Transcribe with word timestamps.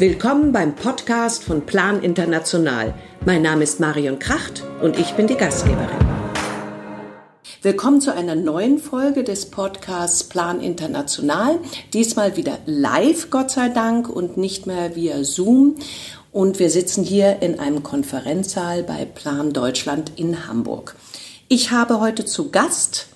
Willkommen 0.00 0.50
beim 0.50 0.76
Podcast 0.76 1.44
von 1.44 1.66
Plan 1.66 2.02
International. 2.02 2.94
Mein 3.26 3.42
Name 3.42 3.64
ist 3.64 3.80
Marion 3.80 4.18
Kracht 4.18 4.64
und 4.80 4.98
ich 4.98 5.12
bin 5.12 5.26
die 5.26 5.34
Gastgeberin. 5.34 5.90
Willkommen 7.60 8.00
zu 8.00 8.14
einer 8.14 8.34
neuen 8.34 8.78
Folge 8.78 9.24
des 9.24 9.50
Podcasts 9.50 10.24
Plan 10.24 10.62
International. 10.62 11.58
Diesmal 11.92 12.38
wieder 12.38 12.60
live, 12.64 13.28
Gott 13.28 13.50
sei 13.50 13.68
Dank, 13.68 14.08
und 14.08 14.38
nicht 14.38 14.66
mehr 14.66 14.96
via 14.96 15.22
Zoom. 15.22 15.74
Und 16.32 16.60
wir 16.60 16.70
sitzen 16.70 17.04
hier 17.04 17.42
in 17.42 17.60
einem 17.60 17.82
Konferenzsaal 17.82 18.82
bei 18.82 19.04
Plan 19.04 19.52
Deutschland 19.52 20.12
in 20.16 20.48
Hamburg. 20.48 20.96
Ich 21.48 21.72
habe 21.72 22.00
heute 22.00 22.24
zu 22.24 22.50
Gast 22.50 23.08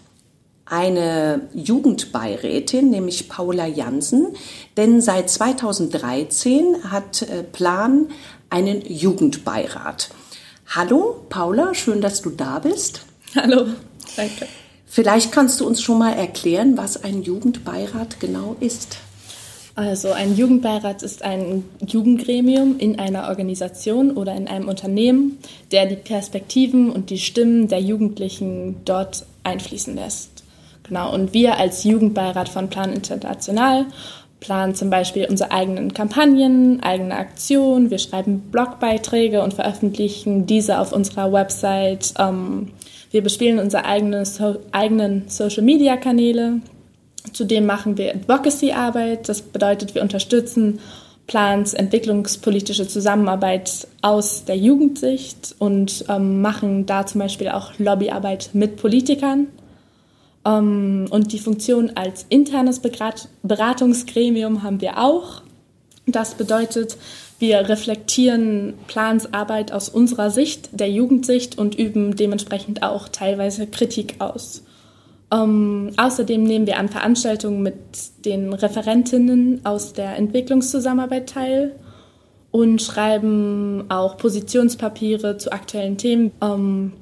eine 0.67 1.49
Jugendbeirätin, 1.55 2.91
nämlich 2.91 3.29
Paula 3.29 3.67
Jansen, 3.67 4.29
denn 4.77 5.01
seit 5.01 5.29
2013 5.31 6.91
hat 6.91 7.23
äh, 7.23 7.43
Plan 7.43 8.07
einen 8.51 8.83
Jugendbeirat. 8.87 10.11
Hallo 10.69 11.17
Paula, 11.29 11.75
schön, 11.75 12.01
dass 12.01 12.23
du 12.23 12.31
da 12.31 12.59
bist. 12.59 13.03
Hallo, 13.35 13.67
danke. 14.17 14.47
Vielleicht 14.87 15.33
kannst 15.33 15.61
du 15.61 15.67
uns 15.67 15.83
schon 15.83 15.99
mal 15.99 16.13
erklären, 16.13 16.77
was 16.77 17.03
ein 17.03 17.23
Jugendbeirat 17.23 18.21
genau 18.21 18.57
ist. 18.61 18.99
Also 19.77 20.13
ein 20.13 20.37
Jugendbeirat 20.37 21.03
ist 21.03 21.23
ein 21.23 21.65
Jugendgremium 21.85 22.79
in 22.79 22.99
einer 23.01 23.29
Organisation 23.29 24.13
oder 24.13 24.35
in 24.37 24.47
einem 24.47 24.69
Unternehmen, 24.69 25.39
der 25.73 25.87
die 25.87 25.97
Perspektiven 25.97 26.91
und 26.91 27.11
die 27.11 27.19
Stimmen 27.19 27.67
der 27.67 27.81
Jugendlichen 27.81 28.77
dort 28.85 29.27
einfließen 29.43 29.97
lässt. 29.97 30.34
Genau, 30.87 31.13
und 31.13 31.33
wir 31.33 31.59
als 31.59 31.85
Jugendbeirat 31.85 32.49
von 32.49 32.69
Plan 32.69 32.93
International 32.93 33.87
planen 34.41 34.75
zum 34.75 34.91
Beispiel 34.91 35.27
unsere 35.29 35.51
eigenen 35.51 35.95
Kampagnen, 35.95 36.83
eigene 36.83 37.17
Aktionen. 37.17 37.91
Wir 37.91 37.99
schreiben 37.99 38.51
Blogbeiträge 38.51 39.43
und 39.43 39.55
veröffentlichen 39.55 40.47
diese 40.47 40.79
auf 40.79 40.93
unserer 40.93 41.33
Website. 41.33 42.13
Ähm, 42.19 42.73
wir 43.11 43.23
bespielen 43.23 43.59
unsere 43.59 43.87
eigene, 43.87 44.27
so, 44.27 44.57
eigenen 44.73 45.29
Social-Media-Kanäle. 45.29 46.61
Zudem 47.33 47.65
machen 47.65 47.97
wir 47.97 48.15
Advocacy-Arbeit. 48.15 49.29
Das 49.29 49.41
bedeutet, 49.41 49.95
wir 49.95 50.03
unterstützen 50.03 50.81
Plans 51.27 51.73
entwicklungspolitische 51.73 52.87
Zusammenarbeit 52.87 53.89
aus 54.03 54.45
der 54.45 54.59
Jugendsicht 54.59 55.55
und 55.59 56.05
ähm, 56.11 56.43
machen 56.43 56.85
da 56.85 57.07
zum 57.07 57.21
Beispiel 57.21 57.49
auch 57.49 57.73
Lobbyarbeit 57.79 58.51
mit 58.53 58.77
Politikern. 58.77 59.47
Ähm, 60.45 61.07
und 61.11 61.33
die 61.33 61.39
Funktion 61.39 61.93
als 61.95 62.27
internes 62.29 62.81
Beratungsgremium 63.43 64.63
haben 64.63 64.81
wir 64.81 64.99
auch. 64.99 65.43
Das 66.07 66.35
bedeutet, 66.35 66.97
wir 67.39 67.69
reflektieren 67.69 68.75
Plansarbeit 68.87 69.73
aus 69.73 69.89
unserer 69.89 70.31
Sicht, 70.31 70.69
der 70.73 70.91
Jugendsicht 70.91 71.59
und 71.59 71.75
üben 71.75 72.15
dementsprechend 72.17 72.83
auch 72.83 73.09
teilweise 73.09 73.67
Kritik 73.67 74.17
aus. 74.19 74.63
Ähm, 75.33 75.91
außerdem 75.97 76.45
nehmen 76.45 76.67
wir 76.67 76.79
an 76.79 76.89
Veranstaltungen 76.89 77.63
mit 77.63 77.75
den 78.25 78.53
Referentinnen 78.53 79.65
aus 79.65 79.95
der 79.95 80.17
Entwicklungszusammenarbeit 80.17 81.29
teil 81.29 81.75
und 82.51 82.81
schreiben 82.83 83.85
auch 83.89 84.17
Positionspapiere 84.17 85.39
zu 85.39 85.51
aktuellen 85.51 85.97
Themen. 85.97 86.31
Ähm, 86.41 86.93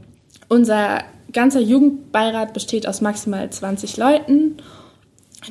unser 0.49 1.01
ganzer 1.33 1.61
Jugendbeirat 1.61 2.53
besteht 2.53 2.87
aus 2.87 3.01
maximal 3.01 3.49
20 3.49 3.97
Leuten, 3.97 4.57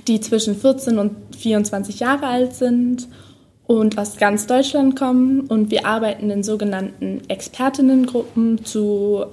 die 0.07 0.19
zwischen 0.21 0.55
14 0.55 0.97
und 0.97 1.35
24 1.35 1.99
Jahre 1.99 2.27
alt 2.27 2.53
sind 2.53 3.07
und 3.67 3.97
aus 3.97 4.17
ganz 4.17 4.47
Deutschland 4.47 4.95
kommen. 4.95 5.41
Und 5.41 5.71
wir 5.71 5.85
arbeiten 5.85 6.29
in 6.29 6.43
sogenannten 6.43 7.21
Expertinnengruppen 7.27 8.63
zu 8.63 9.25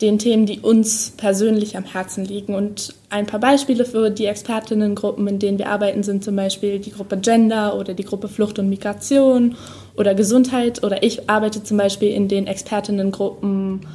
den 0.00 0.18
Themen, 0.18 0.44
die 0.44 0.60
uns 0.60 1.12
persönlich 1.16 1.76
am 1.76 1.84
Herzen 1.84 2.24
liegen. 2.24 2.54
Und 2.54 2.94
ein 3.10 3.26
paar 3.26 3.40
Beispiele 3.40 3.84
für 3.84 4.10
die 4.10 4.26
Expertinnengruppen, 4.26 5.26
in 5.28 5.38
denen 5.38 5.58
wir 5.58 5.68
arbeiten, 5.68 6.02
sind 6.02 6.24
zum 6.24 6.34
Beispiel 6.36 6.80
die 6.80 6.90
Gruppe 6.90 7.16
Gender 7.16 7.78
oder 7.78 7.94
die 7.94 8.04
Gruppe 8.04 8.28
Flucht 8.28 8.58
und 8.58 8.68
Migration 8.68 9.56
oder 9.96 10.14
Gesundheit. 10.14 10.82
Oder 10.82 11.02
ich 11.02 11.30
arbeite 11.30 11.62
zum 11.62 11.76
Beispiel 11.76 12.10
in 12.10 12.28
den 12.28 12.46
Expertinnengruppen 12.46 13.86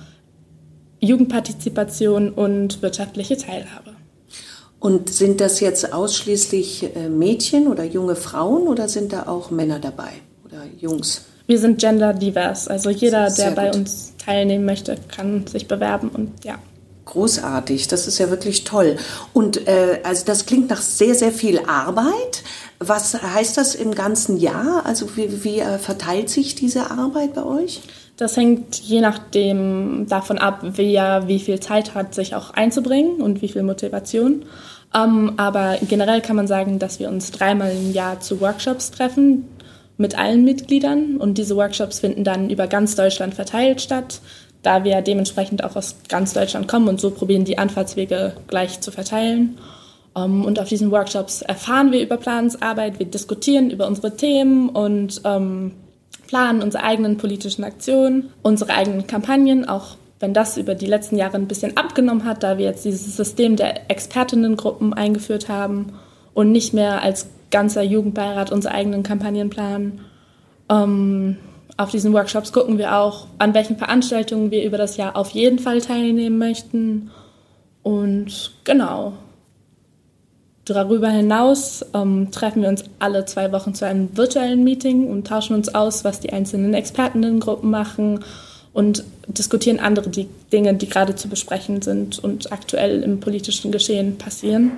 Jugendpartizipation 0.99 2.29
und 2.31 2.81
wirtschaftliche 2.81 3.37
Teilhabe. 3.37 3.95
Und 4.79 5.09
sind 5.09 5.41
das 5.41 5.59
jetzt 5.59 5.91
ausschließlich 5.93 6.95
äh, 6.95 7.09
Mädchen 7.09 7.67
oder 7.67 7.83
junge 7.83 8.15
Frauen 8.15 8.67
oder 8.67 8.87
sind 8.87 9.11
da 9.11 9.27
auch 9.27 9.51
Männer 9.51 9.79
dabei 9.79 10.11
oder 10.45 10.63
Jungs? 10.79 11.25
Wir 11.47 11.59
sind 11.59 11.79
genderdivers, 11.79 12.67
also 12.67 12.89
jeder, 12.89 13.29
der 13.31 13.51
bei 13.51 13.73
uns 13.73 14.13
teilnehmen 14.23 14.65
möchte, 14.65 14.97
kann 15.07 15.47
sich 15.47 15.67
bewerben 15.67 16.09
und 16.09 16.45
ja. 16.45 16.59
Großartig, 17.05 17.87
das 17.87 18.05
ist 18.05 18.19
ja 18.19 18.29
wirklich 18.29 18.65
toll. 18.65 18.97
Und 19.33 19.67
äh, 19.67 19.99
also 20.03 20.25
das 20.25 20.45
klingt 20.45 20.69
nach 20.69 20.81
sehr, 20.81 21.15
sehr 21.15 21.31
viel 21.31 21.59
Arbeit. 21.65 22.43
Was 22.77 23.19
heißt 23.19 23.57
das 23.57 23.73
im 23.73 23.95
ganzen 23.95 24.37
Jahr? 24.37 24.85
Also 24.85 25.17
wie, 25.17 25.43
wie 25.43 25.59
äh, 25.59 25.79
verteilt 25.79 26.29
sich 26.29 26.53
diese 26.53 26.91
Arbeit 26.91 27.33
bei 27.33 27.43
euch? 27.43 27.81
Das 28.19 28.35
hängt 28.35 28.75
je 28.81 28.99
nachdem 28.99 30.05
davon 30.09 30.39
ab, 30.39 30.59
wer 30.61 31.29
wie 31.29 31.39
viel 31.39 31.61
Zeit 31.61 31.95
hat, 31.95 32.13
sich 32.13 32.35
auch 32.35 32.51
einzubringen 32.51 33.21
und 33.21 33.41
wie 33.41 33.47
viel 33.47 33.63
Motivation. 33.63 34.43
Ähm, 34.93 35.35
aber 35.37 35.77
generell 35.87 36.19
kann 36.19 36.35
man 36.35 36.45
sagen, 36.45 36.79
dass 36.79 36.99
wir 36.99 37.07
uns 37.07 37.31
dreimal 37.31 37.71
im 37.71 37.93
Jahr 37.93 38.19
zu 38.19 38.41
Workshops 38.41 38.91
treffen 38.91 39.47
mit 39.95 40.19
allen 40.19 40.43
Mitgliedern 40.43 41.15
und 41.15 41.37
diese 41.37 41.55
Workshops 41.55 41.99
finden 41.99 42.25
dann 42.25 42.49
über 42.49 42.67
ganz 42.67 42.97
Deutschland 42.97 43.35
verteilt 43.35 43.79
statt, 43.79 44.19
da 44.63 44.83
wir 44.83 45.01
dementsprechend 45.01 45.63
auch 45.63 45.77
aus 45.77 45.95
ganz 46.09 46.33
Deutschland 46.33 46.67
kommen 46.67 46.89
und 46.89 46.99
so 46.99 47.11
probieren 47.11 47.45
die 47.45 47.57
Anfahrtswege 47.57 48.33
gleich 48.47 48.81
zu 48.81 48.91
verteilen. 48.91 49.57
Um, 50.13 50.41
ähm, 50.41 50.45
und 50.45 50.59
auf 50.59 50.67
diesen 50.67 50.91
Workshops 50.91 51.41
erfahren 51.41 51.93
wir 51.93 52.01
über 52.01 52.17
Planungsarbeit, 52.17 52.99
wir 52.99 53.05
diskutieren 53.05 53.69
über 53.69 53.87
unsere 53.87 54.17
Themen 54.17 54.67
und 54.67 55.21
ähm, 55.23 55.71
planen 56.29 56.61
unsere 56.61 56.83
eigenen 56.83 57.17
politischen 57.17 57.63
Aktionen, 57.63 58.29
unsere 58.43 58.71
eigenen 58.71 59.07
Kampagnen, 59.07 59.67
auch 59.67 59.95
wenn 60.19 60.31
das 60.31 60.57
über 60.57 60.75
die 60.75 60.85
letzten 60.85 61.17
Jahre 61.17 61.37
ein 61.37 61.47
bisschen 61.47 61.75
abgenommen 61.75 62.23
hat, 62.23 62.43
da 62.43 62.59
wir 62.59 62.65
jetzt 62.65 62.85
dieses 62.85 63.17
System 63.17 63.55
der 63.55 63.89
Expertinnengruppen 63.89 64.93
eingeführt 64.93 65.49
haben 65.49 65.93
und 66.35 66.51
nicht 66.51 66.71
mehr 66.71 67.01
als 67.01 67.29
ganzer 67.49 67.81
Jugendbeirat 67.81 68.51
unsere 68.51 68.75
eigenen 68.75 69.01
Kampagnen 69.01 69.49
planen. 69.49 70.01
Ähm, 70.69 71.37
auf 71.77 71.89
diesen 71.89 72.13
Workshops 72.13 72.53
gucken 72.53 72.77
wir 72.77 72.95
auch, 72.95 73.25
an 73.39 73.55
welchen 73.55 73.77
Veranstaltungen 73.77 74.51
wir 74.51 74.63
über 74.63 74.77
das 74.77 74.97
Jahr 74.97 75.15
auf 75.15 75.31
jeden 75.31 75.57
Fall 75.57 75.81
teilnehmen 75.81 76.37
möchten. 76.37 77.09
Und 77.81 78.51
genau, 78.65 79.13
Darüber 80.73 81.09
hinaus 81.09 81.83
ähm, 81.95 82.29
treffen 82.31 82.61
wir 82.61 82.69
uns 82.69 82.83
alle 82.99 83.25
zwei 83.25 83.51
Wochen 83.51 83.73
zu 83.73 83.85
einem 83.85 84.15
virtuellen 84.15 84.63
Meeting 84.63 85.07
und 85.07 85.25
tauschen 85.25 85.55
uns 85.55 85.73
aus, 85.73 86.03
was 86.03 86.19
die 86.19 86.31
einzelnen 86.31 86.73
Expertengruppen 86.73 87.69
machen 87.69 88.23
und 88.71 89.03
diskutieren 89.27 89.79
andere 89.79 90.09
die 90.09 90.27
Dinge, 90.53 90.75
die 90.75 90.87
gerade 90.87 91.15
zu 91.15 91.27
besprechen 91.27 91.81
sind 91.81 92.19
und 92.19 92.51
aktuell 92.51 93.01
im 93.01 93.19
politischen 93.19 93.71
Geschehen 93.71 94.17
passieren. 94.17 94.73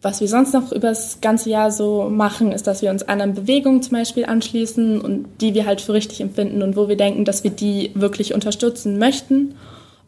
Was 0.00 0.20
wir 0.20 0.28
sonst 0.28 0.52
noch 0.52 0.72
über 0.72 0.88
das 0.88 1.20
ganze 1.20 1.50
Jahr 1.50 1.70
so 1.70 2.08
machen, 2.10 2.50
ist, 2.50 2.66
dass 2.66 2.82
wir 2.82 2.90
uns 2.90 3.04
anderen 3.04 3.34
Bewegungen 3.34 3.82
zum 3.82 3.98
Beispiel 3.98 4.24
anschließen 4.24 5.00
und 5.00 5.26
die 5.40 5.54
wir 5.54 5.66
halt 5.66 5.80
für 5.80 5.92
richtig 5.92 6.20
empfinden 6.20 6.62
und 6.62 6.76
wo 6.76 6.88
wir 6.88 6.96
denken, 6.96 7.24
dass 7.24 7.44
wir 7.44 7.52
die 7.52 7.92
wirklich 7.94 8.34
unterstützen 8.34 8.98
möchten. 8.98 9.54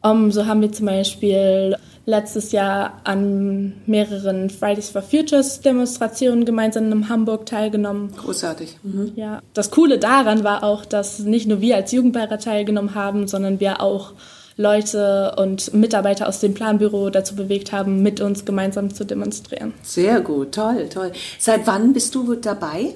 Um, 0.05 0.31
so 0.31 0.45
haben 0.47 0.61
wir 0.61 0.71
zum 0.71 0.87
Beispiel 0.87 1.77
letztes 2.07 2.53
Jahr 2.53 3.01
an 3.05 3.73
mehreren 3.87 4.51
Fridays 4.51 4.91
for 4.91 5.03
Futures 5.03 5.61
Demonstrationen 5.61 6.45
gemeinsam 6.45 6.93
in 6.93 7.09
Hamburg 7.09 7.47
teilgenommen. 7.47 8.13
Großartig. 8.15 8.77
Mhm. 8.83 9.13
Ja. 9.17 9.41
Das 9.55 9.71
Coole 9.71 9.99
daran 9.99 10.45
war 10.45 10.63
auch, 10.63 10.85
dass 10.85 11.21
nicht 11.21 11.49
nur 11.49 11.61
wir 11.61 11.77
als 11.77 11.93
Jugendbeirat 11.93 12.45
teilgenommen 12.45 12.95
haben, 12.95 13.27
sondern 13.27 13.61
wir 13.61 13.81
auch 13.81 14.13
Leute 14.57 15.35
und 15.37 15.75
Mitarbeiter 15.75 16.29
aus 16.29 16.41
dem 16.41 16.55
Planbüro 16.55 17.11
dazu 17.11 17.35
bewegt 17.35 17.73
haben, 17.73 18.03
mit 18.03 18.21
uns 18.21 18.45
gemeinsam 18.45 18.95
zu 18.95 19.05
demonstrieren. 19.05 19.73
Sehr 19.83 20.21
gut, 20.21 20.53
toll, 20.53 20.89
toll. 20.93 21.13
Seit 21.39 21.67
wann 21.67 21.93
bist 21.93 22.15
du 22.15 22.35
dabei? 22.35 22.95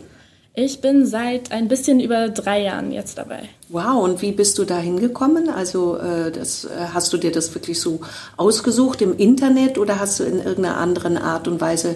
Ich 0.61 0.81
bin 0.81 1.07
seit 1.07 1.53
ein 1.53 1.69
bisschen 1.69 2.01
über 2.01 2.31
drei 2.31 2.63
Jahren 2.65 2.91
jetzt 2.91 3.17
dabei. 3.17 3.43
Wow, 3.69 4.03
und 4.03 4.23
wie 4.23 4.33
bist 4.33 4.59
du 4.59 4.65
da 4.65 4.77
hingekommen? 4.77 5.51
Also 5.51 5.97
äh, 5.99 6.33
das, 6.33 6.65
äh, 6.65 6.69
hast 6.93 7.13
du 7.13 7.17
dir 7.17 7.31
das 7.31 7.55
wirklich 7.55 7.81
so 7.81 8.01
ausgesucht 8.37 9.01
im 9.01 9.17
Internet 9.17 9.79
oder 9.79 10.01
hast 10.01 10.19
du 10.19 10.25
in 10.25 10.39
irgendeiner 10.39 10.79
anderen 10.79 11.17
Art 11.17 11.47
und 11.47 11.61
Weise 11.61 11.95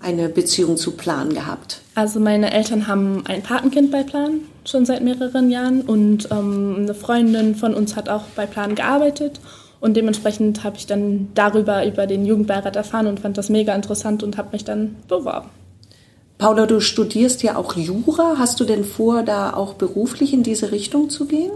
eine 0.00 0.28
Beziehung 0.28 0.76
zu 0.76 0.96
Plan 0.96 1.32
gehabt? 1.32 1.82
Also 1.94 2.18
meine 2.18 2.52
Eltern 2.52 2.88
haben 2.88 3.22
ein 3.28 3.44
Patenkind 3.44 3.92
bei 3.92 4.02
Plan 4.02 4.40
schon 4.64 4.84
seit 4.86 5.04
mehreren 5.04 5.48
Jahren 5.48 5.82
und 5.82 6.32
ähm, 6.32 6.78
eine 6.80 6.94
Freundin 6.94 7.54
von 7.54 7.74
uns 7.74 7.94
hat 7.94 8.08
auch 8.08 8.24
bei 8.34 8.44
Plan 8.44 8.74
gearbeitet 8.74 9.38
und 9.78 9.96
dementsprechend 9.96 10.64
habe 10.64 10.76
ich 10.76 10.86
dann 10.88 11.28
darüber 11.34 11.86
über 11.86 12.08
den 12.08 12.26
Jugendbeirat 12.26 12.74
erfahren 12.74 13.06
und 13.06 13.20
fand 13.20 13.38
das 13.38 13.50
mega 13.50 13.72
interessant 13.72 14.24
und 14.24 14.36
habe 14.36 14.48
mich 14.50 14.64
dann 14.64 14.96
beworben. 15.06 15.59
Paula, 16.40 16.64
du 16.64 16.80
studierst 16.80 17.42
ja 17.42 17.56
auch 17.56 17.76
Jura. 17.76 18.36
Hast 18.38 18.58
du 18.60 18.64
denn 18.64 18.84
vor, 18.84 19.22
da 19.22 19.52
auch 19.52 19.74
beruflich 19.74 20.32
in 20.32 20.42
diese 20.42 20.72
Richtung 20.72 21.10
zu 21.10 21.26
gehen? 21.26 21.50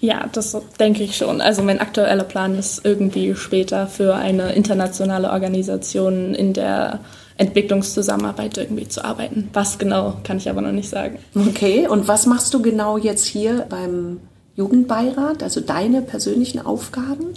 Ja, 0.00 0.28
das 0.30 0.56
denke 0.78 1.02
ich 1.02 1.16
schon. 1.16 1.40
Also 1.40 1.62
mein 1.62 1.80
aktueller 1.80 2.24
Plan 2.24 2.54
ist 2.54 2.84
irgendwie 2.84 3.34
später 3.34 3.86
für 3.86 4.14
eine 4.14 4.52
internationale 4.52 5.30
Organisation 5.30 6.34
in 6.34 6.52
der 6.52 7.00
Entwicklungszusammenarbeit 7.38 8.58
irgendwie 8.58 8.88
zu 8.88 9.02
arbeiten. 9.02 9.48
Was 9.54 9.78
genau, 9.78 10.18
kann 10.22 10.36
ich 10.36 10.50
aber 10.50 10.60
noch 10.60 10.72
nicht 10.72 10.90
sagen. 10.90 11.18
Okay, 11.34 11.88
und 11.88 12.06
was 12.06 12.26
machst 12.26 12.52
du 12.52 12.60
genau 12.60 12.98
jetzt 12.98 13.24
hier 13.24 13.64
beim 13.70 14.20
Jugendbeirat, 14.54 15.42
also 15.42 15.60
deine 15.60 16.02
persönlichen 16.02 16.60
Aufgaben? 16.60 17.28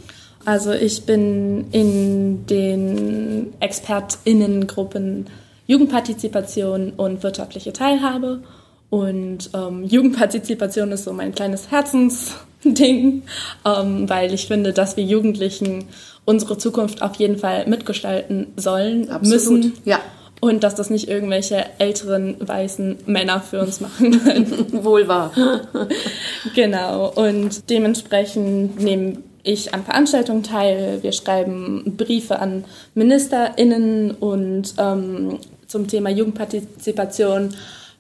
Also 0.44 0.74
ich 0.74 1.06
bin 1.06 1.68
in 1.72 2.46
den 2.46 3.54
Expertinnengruppen 3.62 5.28
Jugendpartizipation 5.74 6.94
und 6.96 7.24
wirtschaftliche 7.24 7.74
Teilhabe. 7.74 8.44
Und 8.92 9.50
ähm, 9.56 9.84
Jugendpartizipation 9.84 10.92
ist 10.92 11.06
so 11.06 11.14
mein 11.14 11.34
kleines 11.34 11.72
Herzensding, 11.72 13.24
ähm, 13.66 14.08
weil 14.08 14.32
ich 14.36 14.46
finde, 14.46 14.72
dass 14.72 14.98
wir 14.98 15.04
Jugendlichen 15.04 15.86
unsere 16.26 16.60
Zukunft 16.60 17.02
auf 17.02 17.16
jeden 17.16 17.40
Fall 17.40 17.68
mitgestalten 17.68 18.54
sollen, 18.56 19.10
Absolut. 19.10 19.28
müssen. 19.30 19.74
Ja. 19.84 20.00
Und 20.42 20.64
dass 20.64 20.76
das 20.76 20.92
nicht 20.92 21.08
irgendwelche 21.08 21.66
älteren 21.80 22.36
weißen 22.40 22.98
Männer 23.08 23.42
für 23.42 23.62
uns 23.62 23.82
machen 23.82 24.24
können. 24.24 24.68
Wohl 24.84 25.08
wahr. 25.08 25.32
genau. 26.56 27.12
Und 27.16 27.68
dementsprechend 27.72 28.80
nehmen 28.80 29.24
ich 29.42 29.74
an 29.74 29.84
Veranstaltungen 29.84 30.44
teil. 30.44 31.00
Wir 31.02 31.14
schreiben 31.14 31.96
Briefe 31.98 32.40
an 32.40 32.64
MinisterInnen 32.94 34.12
und 34.12 34.74
ähm, 34.78 35.40
zum 35.74 35.88
Thema 35.88 36.12
Jugendpartizipation 36.12 37.56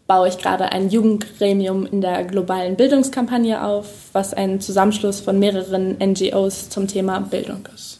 baue 0.06 0.28
ich 0.28 0.38
gerade 0.38 0.72
ein 0.72 0.92
Jugendgremium 0.92 1.88
in 1.88 2.02
der 2.02 2.24
globalen 2.24 2.75
Bildungskampagne 2.75 3.66
auf, 3.66 3.88
was 4.14 4.31
ein 4.31 4.62
Zusammenschluss 4.62 5.22
von 5.22 5.40
mehreren 5.40 5.98
NGOs 5.98 6.70
zum 6.70 6.88
Thema 6.88 7.20
Bildung 7.20 7.68
ist. 7.74 8.00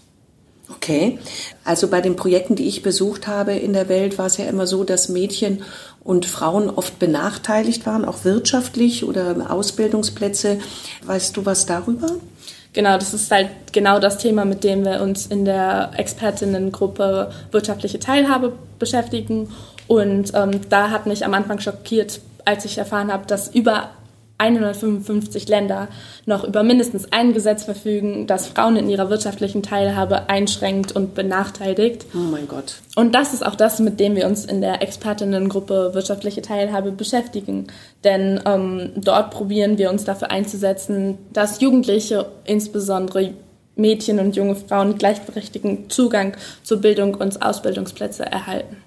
Okay, 0.70 1.18
also 1.64 1.88
bei 1.88 2.02
den 2.02 2.16
Projekten, 2.16 2.56
die 2.56 2.68
ich 2.68 2.84
besucht 2.84 3.25
habe 3.25 3.54
in 3.54 3.74
der 3.74 3.90
Welt, 3.90 4.20
war 4.20 4.28
es 4.28 4.38
ja 4.38 4.46
immer 4.46 4.68
so, 4.68 4.84
dass 4.84 5.10
Mädchen 5.10 5.64
und 6.04 6.28
Frauen 6.28 6.70
oft 6.70 7.00
benachteiligt 7.00 7.88
waren, 7.88 8.06
auch 8.06 8.25
wirtschaftlich 8.25 9.04
oder 9.04 9.50
Ausbildungsplätze. 9.50 10.60
Weißt 11.04 11.36
du 11.36 11.48
was 11.48 11.66
darüber? 11.66 12.12
Genau, 12.74 12.98
das 12.98 13.14
ist 13.14 13.31
halt 13.31 13.50
genau 13.72 14.00
das 14.00 14.18
Thema, 14.18 14.46
mit 14.46 14.64
dem 14.64 14.84
wir 14.84 15.02
uns 15.02 15.28
in 15.28 15.46
der 15.46 15.92
Expertinnengruppe 15.96 17.31
wirtschaftliche 17.52 18.00
Teilhabe 18.00 18.54
beschäftigen. 18.80 19.50
Und 19.88 20.31
ähm, 20.34 20.62
da 20.70 20.90
hat 20.90 21.06
mich 21.06 21.24
am 21.24 21.36
Anfang 21.36 21.60
schockiert, 21.60 22.20
als 22.46 22.66
ich 22.66 22.80
erfahren 22.80 23.14
habe, 23.14 23.28
dass 23.28 23.54
über 23.54 23.92
155 24.44 25.48
Länder 25.48 25.88
noch 26.25 26.44
über 26.44 26.63
mindestens 26.63 27.12
ein 27.12 27.34
Gesetz 27.34 27.63
verfügen, 27.63 28.28
das 28.28 28.48
Frauen 28.48 28.75
in 28.75 28.90
ihrer 28.90 29.10
wirtschaftlichen 29.10 29.63
Teilhabe 29.63 30.30
einschränkt 30.30 30.92
und 30.92 31.16
benachteiligt. 31.16 32.06
Oh 32.13 32.18
mein 32.18 32.48
Gott. 32.48 32.75
Und 32.95 33.16
das 33.16 33.34
ist 33.34 33.45
auch 33.45 33.56
das, 33.56 33.80
mit 33.80 34.00
dem 34.00 34.16
wir 34.16 34.28
uns 34.28 34.45
in 34.45 34.60
der 34.60 34.81
Expertinnengruppe 34.81 35.92
wirtschaftliche 35.94 36.42
Teilhabe 36.42 36.92
beschäftigen. 36.92 37.68
Denn 38.04 38.42
ähm, 38.45 38.92
dort 38.98 39.31
probieren 39.31 39.78
wir 39.78 39.90
uns 39.90 40.04
dafür 40.04 40.30
einzusetzen, 40.30 41.18
dass 41.31 41.62
Jugendliche, 41.62 42.25
insbesondere 42.44 43.34
Mädchen 43.75 44.19
und 44.19 44.36
junge 44.36 44.56
Frauen, 44.56 44.98
gleichberechtigten 44.98 45.89
Zugang 45.89 46.36
zu 46.63 46.81
Bildung 46.81 47.16
und 47.16 47.42
Ausbildungsplätze 47.42 48.25
erhalten. 48.25 48.78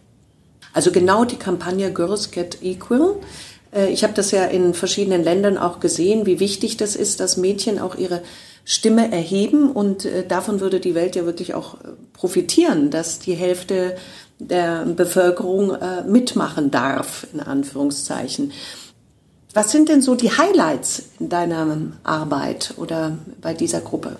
Also 0.75 0.93
genau 0.93 1.25
die 1.25 1.37
Kampagne 1.37 1.91
Girls 1.91 2.31
Get 2.31 2.63
Equal 2.63 3.17
ich 3.73 4.05
habe 4.05 4.15
das 4.15 4.31
ja 4.31 4.45
in 4.45 4.75
verschiedenen 4.75 5.23
Ländern 5.23 5.59
auch 5.59 5.81
gesehen, 5.81 6.27
wie 6.27 6.41
wichtig 6.41 6.77
das 6.77 6.97
ist, 6.97 7.21
dass 7.21 7.37
Mädchen 7.37 7.79
auch 7.79 7.97
ihre 7.97 8.23
Stimme 8.65 9.13
erheben 9.13 9.71
und 9.71 10.05
äh, 10.05 10.27
davon 10.27 10.61
würde 10.61 10.81
die 10.81 10.95
Welt 10.95 11.15
ja 11.15 11.25
wirklich 11.25 11.55
auch 11.55 11.75
äh, 11.75 11.89
profitieren, 12.13 12.91
dass 12.91 13.19
die 13.19 13.35
Hälfte 13.35 13.97
der 14.39 14.85
Bevölkerung 14.85 15.79
mitmachen 16.07 16.71
darf, 16.71 17.27
in 17.33 17.41
Anführungszeichen. 17.41 18.53
Was 19.57 19.73
sind 19.73 19.89
denn 19.89 20.03
so 20.03 20.15
die 20.15 20.31
Highlights 20.31 21.05
in 21.19 21.31
deiner 21.31 21.79
Arbeit 22.05 22.75
oder 22.77 23.17
bei 23.41 23.55
dieser 23.55 23.81
Gruppe? 23.81 24.19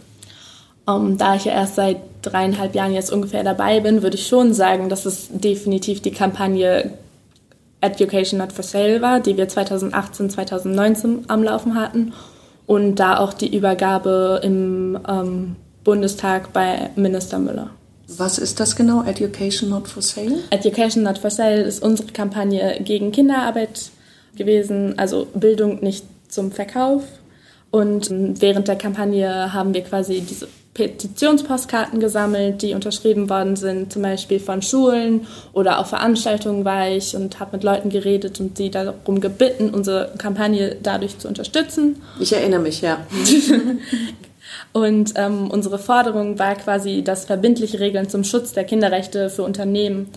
Um, 0.87 1.09
ähm, 1.09 1.19
da 1.19 1.35
ich 1.35 1.45
ja 1.45 1.53
erst 1.53 1.75
seit 1.75 1.99
dreieinhalb 2.23 2.75
Jahren 2.75 2.95
jetzt 2.95 3.13
ungefähr 3.13 3.45
dabei 3.45 3.81
bin, 3.81 4.03
würde 4.03 4.17
ich 4.17 4.27
schon 4.27 4.55
sagen, 4.55 4.89
dass 4.89 5.05
es 5.05 5.29
definitiv 5.31 6.01
die 6.01 6.13
Kampagne 6.13 6.93
Education 7.81 8.39
Not 8.39 8.53
for 8.53 8.65
Sale 8.65 9.01
war, 9.03 9.21
die 9.21 9.37
wir 9.37 9.49
2018, 9.49 10.31
2019 10.31 11.25
am 11.29 11.43
Laufen 11.43 11.75
hatten. 11.75 12.13
Und 12.67 12.97
da 12.97 13.19
auch 13.19 13.33
die 13.33 13.55
Übergabe 13.57 14.41
im 14.43 14.99
ähm, 15.09 15.57
Bundestag 15.85 16.53
bei 16.53 16.91
Minister 16.97 17.39
Müller. 17.39 17.71
Was 18.09 18.39
ist 18.39 18.61
das 18.61 18.77
genau, 18.77 19.05
Education 19.05 19.71
Not 19.71 19.89
for 19.89 20.03
Sale? 20.03 20.39
Education 20.51 21.05
Not 21.05 21.19
for 21.19 21.31
Sale 21.31 21.63
ist 21.63 21.83
unsere 21.83 22.13
Kampagne 22.13 22.81
gegen 22.83 23.13
Kinderarbeit 23.13 23.91
gewesen, 24.37 24.99
also 24.99 25.27
Bildung 25.35 25.83
nicht 25.83 26.05
zum 26.29 26.53
Verkauf. 26.53 27.03
Und 27.71 28.09
während 28.41 28.69
der 28.69 28.77
Kampagne 28.77 29.53
haben 29.53 29.75
wir 29.75 29.83
quasi 29.83 30.21
diese 30.21 30.49
Petitionspostkarten 30.77 32.01
gesammelt, 32.01 32.61
die 32.61 32.75
unterschrieben 32.75 33.31
worden 33.31 33.57
sind, 33.57 33.95
zum 33.95 34.03
Beispiel 34.03 34.39
von 34.39 34.61
Schulen 34.61 35.27
oder 35.55 35.79
auf 35.79 35.89
Veranstaltungen 35.89 36.67
war 36.67 36.91
ich 36.91 37.17
und 37.17 37.41
habe 37.41 37.57
mit 37.57 37.65
Leuten 37.65 37.89
geredet 37.89 38.41
und 38.41 38.59
sie 38.59 38.71
darum 38.71 39.21
gebeten, 39.21 39.71
unsere 39.71 40.13
Kampagne 40.19 40.77
dadurch 40.83 41.19
zu 41.19 41.29
unterstützen. 41.29 42.03
Ich 42.21 42.35
erinnere 42.35 42.61
mich, 42.61 42.83
ja. 42.83 42.99
und 44.75 45.15
ähm, 45.17 45.51
unsere 45.51 45.79
Forderung 45.79 46.39
war 46.39 46.55
quasi, 46.57 47.03
dass 47.03 47.25
verbindliche 47.25 47.81
Regeln 47.81 48.11
zum 48.11 48.23
Schutz 48.23 48.53
der 48.53 48.65
Kinderrechte 48.65 49.31
für 49.31 49.45
Unternehmen 49.45 50.11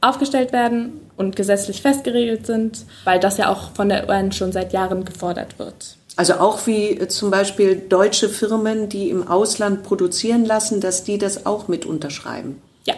aufgestellt 0.00 0.54
werden 0.54 0.98
und 1.18 1.36
gesetzlich 1.36 1.82
festgeregelt 1.82 2.46
sind, 2.46 2.86
weil 3.04 3.20
das 3.20 3.36
ja 3.36 3.50
auch 3.50 3.72
von 3.74 3.90
der 3.90 4.08
UN 4.08 4.32
schon 4.32 4.50
seit 4.50 4.72
Jahren 4.72 5.04
gefordert 5.04 5.58
wird. 5.58 5.98
Also 6.20 6.34
auch 6.34 6.66
wie 6.66 6.90
äh, 6.90 7.08
zum 7.08 7.30
Beispiel 7.30 7.76
deutsche 7.76 8.28
Firmen, 8.28 8.90
die 8.90 9.08
im 9.08 9.26
Ausland 9.26 9.84
produzieren 9.84 10.44
lassen, 10.44 10.82
dass 10.82 11.02
die 11.02 11.16
das 11.16 11.46
auch 11.46 11.66
mit 11.66 11.86
unterschreiben. 11.86 12.60
Ja. 12.84 12.92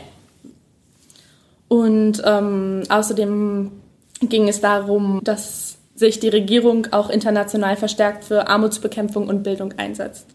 Und 1.68 2.20
ähm, 2.24 2.82
außerdem 2.88 3.70
ging 4.22 4.48
es 4.48 4.60
darum, 4.60 5.20
dass 5.22 5.76
sich 5.94 6.18
die 6.18 6.30
Regierung 6.30 6.88
auch 6.90 7.10
international 7.10 7.76
verstärkt 7.76 8.24
für 8.24 8.48
Armutsbekämpfung 8.48 9.28
und 9.28 9.44
Bildung 9.44 9.74
einsetzt. 9.76 10.26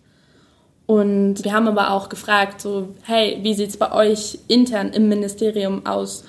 Und 0.86 1.44
wir 1.44 1.52
haben 1.52 1.68
aber 1.68 1.92
auch 1.92 2.08
gefragt, 2.08 2.62
so, 2.62 2.96
hey, 3.04 3.40
wie 3.42 3.54
sieht 3.54 3.72
es 3.72 3.76
bei 3.76 3.92
euch 3.92 4.40
intern 4.48 4.94
im 4.94 5.10
Ministerium 5.10 5.86
aus? 5.86 6.24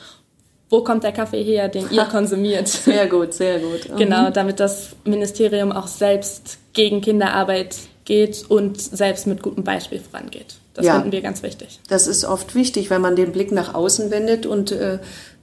Wo 0.70 0.82
kommt 0.82 1.04
der 1.04 1.12
Kaffee 1.12 1.42
her, 1.42 1.68
den 1.68 1.90
ihr 1.90 2.04
konsumiert. 2.04 2.68
Sehr 2.68 3.06
gut, 3.06 3.34
sehr 3.34 3.58
gut. 3.58 3.88
Mhm. 3.88 3.96
Genau, 3.96 4.30
damit 4.30 4.60
das 4.60 4.96
Ministerium 5.04 5.72
auch 5.72 5.86
selbst 5.86 6.58
gegen 6.72 7.00
Kinderarbeit 7.00 7.76
geht 8.04 8.44
und 8.48 8.80
selbst 8.80 9.26
mit 9.26 9.42
gutem 9.42 9.64
Beispiel 9.64 10.00
vorangeht. 10.00 10.56
Das 10.74 10.86
ja, 10.86 10.94
finden 10.94 11.12
wir 11.12 11.22
ganz 11.22 11.42
wichtig. 11.42 11.80
Das 11.88 12.06
ist 12.06 12.24
oft 12.24 12.54
wichtig, 12.54 12.90
wenn 12.90 13.00
man 13.00 13.16
den 13.16 13.32
Blick 13.32 13.50
nach 13.50 13.74
außen 13.74 14.10
wendet 14.10 14.46
und 14.46 14.72
äh, 14.72 14.98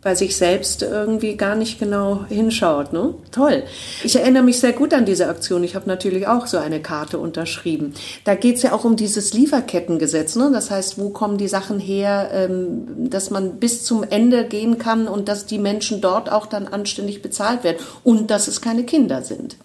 bei 0.05 0.13
sich 0.13 0.38
selbst 0.38 0.83
irgendwie 0.83 1.35
gar 1.35 1.55
nicht 1.55 1.79
genau 1.79 2.25
hinschaut. 2.29 2.93
Ne? 2.93 3.15
Toll. 3.31 3.63
Ich 4.03 4.15
erinnere 4.15 4.43
mich 4.43 4.59
sehr 4.59 4.71
gut 4.71 4.93
an 4.93 5.03
diese 5.03 5.27
Aktion. 5.27 5.63
Ich 5.63 5.74
habe 5.74 5.88
natürlich 5.89 6.27
auch 6.27 6.45
so 6.45 6.59
eine 6.59 6.79
Karte 6.79 7.17
unterschrieben. 7.17 7.95
Da 8.24 8.35
geht 8.35 8.57
es 8.57 8.62
ja 8.62 8.74
auch 8.74 8.83
um 8.83 8.97
dieses 8.97 9.33
Lieferkettengesetz. 9.33 10.35
Ne? 10.35 10.51
Das 10.53 10.69
heißt, 10.69 11.00
wo 11.00 11.09
kommen 11.09 11.39
die 11.39 11.47
Sachen 11.47 11.79
her, 11.79 12.29
ähm, 12.31 13.09
dass 13.09 13.31
man 13.31 13.59
bis 13.59 13.83
zum 13.83 14.03
Ende 14.03 14.45
gehen 14.45 14.77
kann 14.77 15.07
und 15.07 15.27
dass 15.27 15.47
die 15.47 15.57
Menschen 15.57 16.01
dort 16.01 16.31
auch 16.31 16.45
dann 16.45 16.67
anständig 16.67 17.24
bezahlt 17.24 17.63
werden 17.63 17.77
und 18.03 18.29
dass 18.29 18.47
es 18.47 18.62
keine 18.62 18.83
Kinder 18.83 19.24
sind. 19.24 19.57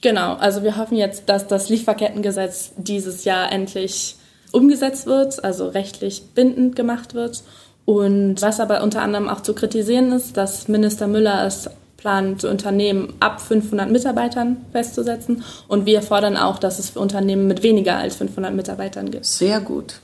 Genau, 0.00 0.32
also 0.36 0.62
wir 0.62 0.78
hoffen 0.78 0.96
jetzt, 0.96 1.28
dass 1.28 1.46
das 1.46 1.68
Lieferkettengesetz 1.68 2.72
dieses 2.78 3.24
Jahr 3.24 3.52
endlich 3.52 4.16
umgesetzt 4.50 5.04
wird, 5.04 5.44
also 5.44 5.68
rechtlich 5.68 6.22
bindend 6.34 6.74
gemacht 6.74 7.12
wird 7.12 7.42
und 7.84 8.40
was 8.40 8.60
aber 8.60 8.82
unter 8.82 9.02
anderem 9.02 9.28
auch 9.28 9.40
zu 9.42 9.54
kritisieren 9.54 10.12
ist, 10.12 10.36
dass 10.36 10.68
Minister 10.68 11.06
Müller 11.06 11.46
es 11.46 11.68
plant, 12.04 12.44
Unternehmen 12.44 13.14
ab 13.20 13.40
500 13.40 13.90
Mitarbeitern 13.90 14.58
festzusetzen. 14.72 15.42
Und 15.68 15.86
wir 15.86 16.02
fordern 16.02 16.36
auch, 16.36 16.58
dass 16.58 16.78
es 16.78 16.90
für 16.90 17.00
Unternehmen 17.00 17.46
mit 17.46 17.62
weniger 17.62 17.96
als 17.96 18.16
500 18.16 18.54
Mitarbeitern 18.54 19.10
gibt. 19.10 19.24
Sehr 19.24 19.60
gut. 19.60 20.00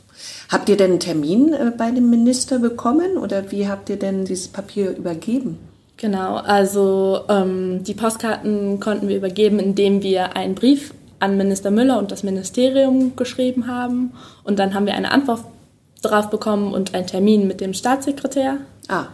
Habt 0.51 0.69
ihr 0.69 0.77
denn 0.77 0.93
einen 0.93 1.01
Termin 1.01 1.53
äh, 1.53 1.73
bei 1.77 1.91
dem 1.91 2.09
Minister 2.11 2.59
bekommen 2.59 3.19
oder 3.19 3.51
wie 3.51 3.69
habt 3.69 3.89
ihr 3.91 3.99
denn 3.99 4.25
dieses 4.25 4.49
Papier 4.49 4.97
übergeben? 4.97 5.59
Genau, 5.99 6.37
also 6.37 7.21
ähm, 7.29 7.85
die 7.85 7.93
Postkarten 7.93 8.81
konnten 8.81 9.09
wir 9.09 9.19
übergeben, 9.19 9.59
indem 9.59 10.03
wir 10.03 10.35
einen 10.35 10.55
Brief 10.55 10.95
an 11.19 11.37
Minister 11.37 11.71
Müller 11.71 11.99
und 11.99 12.11
das 12.11 12.23
Ministerium 12.23 13.15
geschrieben 13.17 13.67
haben. 13.67 14.13
Und 14.43 14.59
dann 14.59 14.73
haben 14.73 14.87
wir 14.87 14.95
eine 14.95 15.11
Antwort 15.11 15.45
drauf 16.01 16.31
bekommen 16.31 16.73
und 16.73 16.95
einen 16.95 17.07
Termin 17.07 17.47
mit 17.47 17.61
dem 17.61 17.75
Staatssekretär. 17.75 18.59
Ah. 18.89 19.07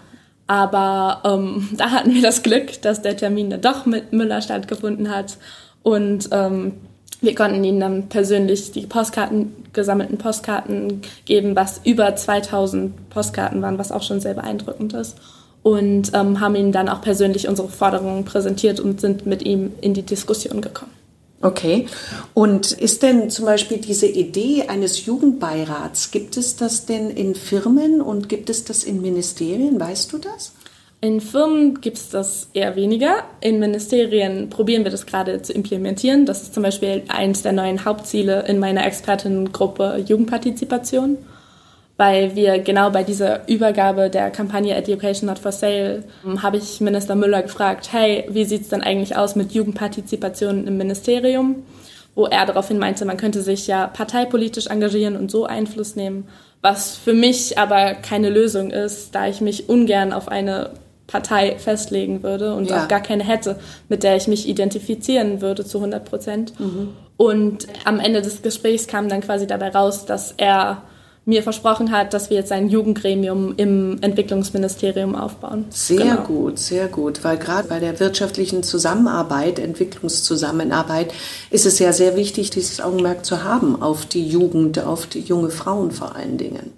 Aber 0.46 1.22
ähm, 1.24 1.68
da 1.76 1.90
hatten 1.90 2.14
wir 2.14 2.22
das 2.22 2.42
Glück, 2.42 2.80
dass 2.82 3.02
der 3.02 3.16
Termin 3.16 3.50
dann 3.50 3.60
doch 3.60 3.86
mit 3.86 4.12
Müller 4.12 4.40
stattgefunden 4.40 5.10
hat. 5.10 5.38
Und 5.82 6.28
ähm, 6.32 6.74
wir 7.20 7.34
konnten 7.34 7.64
ihnen 7.64 7.80
dann 7.80 8.08
persönlich 8.08 8.72
die 8.72 8.86
Postkarten, 8.86 9.52
gesammelten 9.72 10.18
Postkarten 10.18 11.02
geben, 11.24 11.56
was 11.56 11.80
über 11.84 12.14
2000 12.14 13.10
Postkarten 13.10 13.62
waren, 13.62 13.78
was 13.78 13.92
auch 13.92 14.02
schon 14.02 14.20
sehr 14.20 14.34
beeindruckend 14.34 14.92
ist. 14.92 15.16
Und 15.62 16.12
ähm, 16.14 16.40
haben 16.40 16.54
ihnen 16.54 16.72
dann 16.72 16.88
auch 16.88 17.00
persönlich 17.00 17.48
unsere 17.48 17.68
Forderungen 17.68 18.24
präsentiert 18.24 18.78
und 18.78 19.00
sind 19.00 19.26
mit 19.26 19.42
ihm 19.44 19.72
in 19.80 19.94
die 19.94 20.02
Diskussion 20.02 20.60
gekommen. 20.60 20.92
Okay. 21.42 21.86
Und 22.34 22.72
ist 22.72 23.02
denn 23.02 23.30
zum 23.30 23.44
Beispiel 23.44 23.78
diese 23.78 24.06
Idee 24.06 24.64
eines 24.68 25.04
Jugendbeirats, 25.04 26.10
gibt 26.10 26.36
es 26.36 26.56
das 26.56 26.86
denn 26.86 27.10
in 27.10 27.34
Firmen 27.34 28.00
und 28.00 28.28
gibt 28.28 28.48
es 28.48 28.64
das 28.64 28.84
in 28.84 29.02
Ministerien? 29.02 29.78
Weißt 29.78 30.12
du 30.12 30.18
das? 30.18 30.52
In 31.02 31.20
Firmen 31.20 31.82
gibt 31.82 31.98
es 31.98 32.08
das 32.08 32.48
eher 32.54 32.74
weniger. 32.74 33.24
In 33.40 33.58
Ministerien 33.58 34.48
probieren 34.48 34.84
wir 34.84 34.90
das 34.90 35.04
gerade 35.04 35.42
zu 35.42 35.52
implementieren. 35.52 36.24
Das 36.24 36.42
ist 36.42 36.54
zum 36.54 36.62
Beispiel 36.62 37.02
eines 37.08 37.42
der 37.42 37.52
neuen 37.52 37.84
Hauptziele 37.84 38.46
in 38.48 38.58
meiner 38.58 38.86
Expertengruppe 38.86 40.02
Jugendpartizipation 40.06 41.18
weil 41.96 42.36
wir 42.36 42.58
genau 42.58 42.90
bei 42.90 43.02
dieser 43.02 43.48
Übergabe 43.48 44.10
der 44.10 44.30
Kampagne 44.30 44.74
Education 44.74 45.28
Not 45.28 45.38
for 45.38 45.52
Sale 45.52 46.04
ähm, 46.24 46.42
habe 46.42 46.58
ich 46.58 46.80
Minister 46.80 47.14
Müller 47.14 47.42
gefragt, 47.42 47.88
hey, 47.92 48.26
wie 48.28 48.44
sieht 48.44 48.62
es 48.62 48.68
denn 48.68 48.82
eigentlich 48.82 49.16
aus 49.16 49.34
mit 49.34 49.52
Jugendpartizipation 49.52 50.66
im 50.66 50.76
Ministerium? 50.76 51.62
Wo 52.14 52.26
er 52.26 52.46
daraufhin 52.46 52.78
meinte, 52.78 53.04
man 53.04 53.16
könnte 53.16 53.42
sich 53.42 53.66
ja 53.66 53.86
parteipolitisch 53.86 54.66
engagieren 54.68 55.16
und 55.16 55.30
so 55.30 55.44
Einfluss 55.44 55.96
nehmen, 55.96 56.28
was 56.62 56.96
für 56.96 57.14
mich 57.14 57.58
aber 57.58 57.94
keine 57.94 58.30
Lösung 58.30 58.70
ist, 58.70 59.14
da 59.14 59.28
ich 59.28 59.40
mich 59.40 59.68
ungern 59.68 60.12
auf 60.12 60.28
eine 60.28 60.70
Partei 61.06 61.56
festlegen 61.58 62.22
würde 62.22 62.54
und 62.54 62.68
ja. 62.68 62.82
auch 62.82 62.88
gar 62.88 63.00
keine 63.00 63.24
hätte, 63.24 63.58
mit 63.88 64.02
der 64.02 64.16
ich 64.16 64.26
mich 64.28 64.48
identifizieren 64.48 65.40
würde 65.40 65.64
zu 65.64 65.78
100 65.78 66.04
Prozent. 66.04 66.58
Mhm. 66.58 66.88
Und 67.16 67.66
am 67.84 68.00
Ende 68.00 68.22
des 68.22 68.42
Gesprächs 68.42 68.86
kam 68.86 69.08
dann 69.08 69.20
quasi 69.20 69.46
dabei 69.46 69.68
raus, 69.68 70.04
dass 70.04 70.34
er 70.36 70.82
mir 71.26 71.42
versprochen 71.42 71.90
hat, 71.90 72.14
dass 72.14 72.30
wir 72.30 72.36
jetzt 72.36 72.52
ein 72.52 72.68
Jugendgremium 72.68 73.54
im 73.56 73.98
Entwicklungsministerium 74.00 75.16
aufbauen. 75.16 75.66
Sehr 75.70 75.98
genau. 75.98 76.22
gut, 76.22 76.58
sehr 76.60 76.86
gut, 76.86 77.24
weil 77.24 77.36
gerade 77.36 77.66
bei 77.66 77.80
der 77.80 77.98
wirtschaftlichen 77.98 78.62
Zusammenarbeit, 78.62 79.58
Entwicklungszusammenarbeit, 79.58 81.12
ist 81.50 81.66
es 81.66 81.80
ja 81.80 81.92
sehr 81.92 82.16
wichtig, 82.16 82.50
dieses 82.50 82.80
Augenmerk 82.80 83.26
zu 83.26 83.42
haben 83.42 83.82
auf 83.82 84.06
die 84.06 84.24
Jugend, 84.24 84.78
auf 84.78 85.06
die 85.06 85.20
junge 85.20 85.50
Frauen 85.50 85.90
vor 85.90 86.14
allen 86.14 86.38
Dingen. 86.38 86.72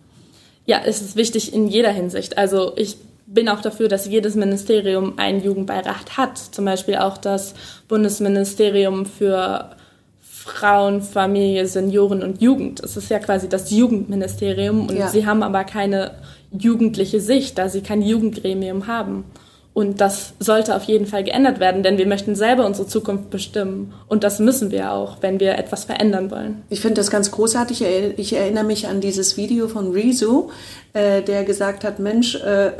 Ja, 0.64 0.80
es 0.84 1.02
ist 1.02 1.16
wichtig 1.16 1.52
in 1.52 1.68
jeder 1.68 1.90
Hinsicht. 1.90 2.38
Also 2.38 2.72
ich 2.76 2.96
bin 3.26 3.50
auch 3.50 3.60
dafür, 3.60 3.88
dass 3.88 4.06
jedes 4.06 4.34
Ministerium 4.34 5.18
einen 5.18 5.42
Jugendbeirat 5.42 6.16
hat. 6.16 6.38
Zum 6.38 6.64
Beispiel 6.64 6.96
auch 6.96 7.18
das 7.18 7.52
Bundesministerium 7.86 9.04
für 9.04 9.76
Frauen, 10.48 11.02
Familie, 11.02 11.66
Senioren 11.66 12.22
und 12.22 12.40
Jugend. 12.40 12.80
Es 12.80 12.96
ist 12.96 13.10
ja 13.10 13.18
quasi 13.18 13.48
das 13.48 13.70
Jugendministerium 13.70 14.88
und 14.88 14.96
ja. 14.96 15.08
sie 15.08 15.26
haben 15.26 15.42
aber 15.42 15.64
keine 15.64 16.12
jugendliche 16.50 17.20
Sicht, 17.20 17.58
da 17.58 17.68
sie 17.68 17.82
kein 17.82 18.02
Jugendgremium 18.02 18.86
haben. 18.86 19.24
Und 19.78 20.00
das 20.00 20.32
sollte 20.40 20.74
auf 20.74 20.82
jeden 20.82 21.06
Fall 21.06 21.22
geändert 21.22 21.60
werden, 21.60 21.84
denn 21.84 21.98
wir 21.98 22.06
möchten 22.08 22.34
selber 22.34 22.66
unsere 22.66 22.88
Zukunft 22.88 23.30
bestimmen. 23.30 23.94
Und 24.08 24.24
das 24.24 24.40
müssen 24.40 24.72
wir 24.72 24.90
auch, 24.90 25.18
wenn 25.20 25.38
wir 25.38 25.56
etwas 25.56 25.84
verändern 25.84 26.32
wollen. 26.32 26.64
Ich 26.68 26.80
finde 26.80 26.94
das 26.96 27.12
ganz 27.12 27.30
großartig. 27.30 27.84
Ich 28.16 28.32
erinnere 28.32 28.64
mich 28.64 28.88
an 28.88 29.00
dieses 29.00 29.36
Video 29.36 29.68
von 29.68 29.92
Rezo, 29.92 30.50
äh, 30.94 31.22
der 31.22 31.44
gesagt 31.44 31.84
hat, 31.84 32.00
Mensch, 32.00 32.34
äh, 32.34 32.70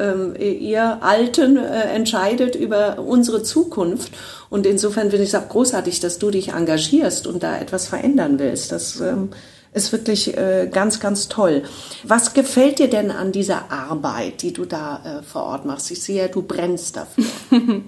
äh, 0.40 0.52
ihr 0.54 0.98
Alten 1.00 1.56
entscheidet 1.56 2.56
über 2.56 2.98
unsere 2.98 3.44
Zukunft. 3.44 4.10
Und 4.50 4.66
insofern 4.66 5.10
finde 5.10 5.22
ich 5.22 5.32
es 5.32 5.36
auch 5.36 5.48
großartig, 5.48 6.00
dass 6.00 6.18
du 6.18 6.32
dich 6.32 6.48
engagierst 6.48 7.28
und 7.28 7.44
da 7.44 7.60
etwas 7.60 7.86
verändern 7.86 8.40
willst. 8.40 8.72
Das 8.72 9.00
ähm, 9.00 9.28
ist 9.72 9.92
wirklich 9.92 10.36
äh, 10.36 10.68
ganz, 10.72 11.00
ganz 11.00 11.28
toll. 11.28 11.62
Was 12.04 12.34
gefällt 12.34 12.78
dir 12.78 12.88
denn 12.88 13.10
an 13.10 13.32
dieser 13.32 13.70
Arbeit, 13.70 14.42
die 14.42 14.52
du 14.52 14.64
da 14.64 15.20
äh, 15.20 15.22
vor 15.22 15.44
Ort 15.44 15.64
machst? 15.64 15.90
Ich 15.90 16.02
sehe, 16.02 16.28
du 16.28 16.42
brennst 16.42 16.96
dafür. 16.96 17.24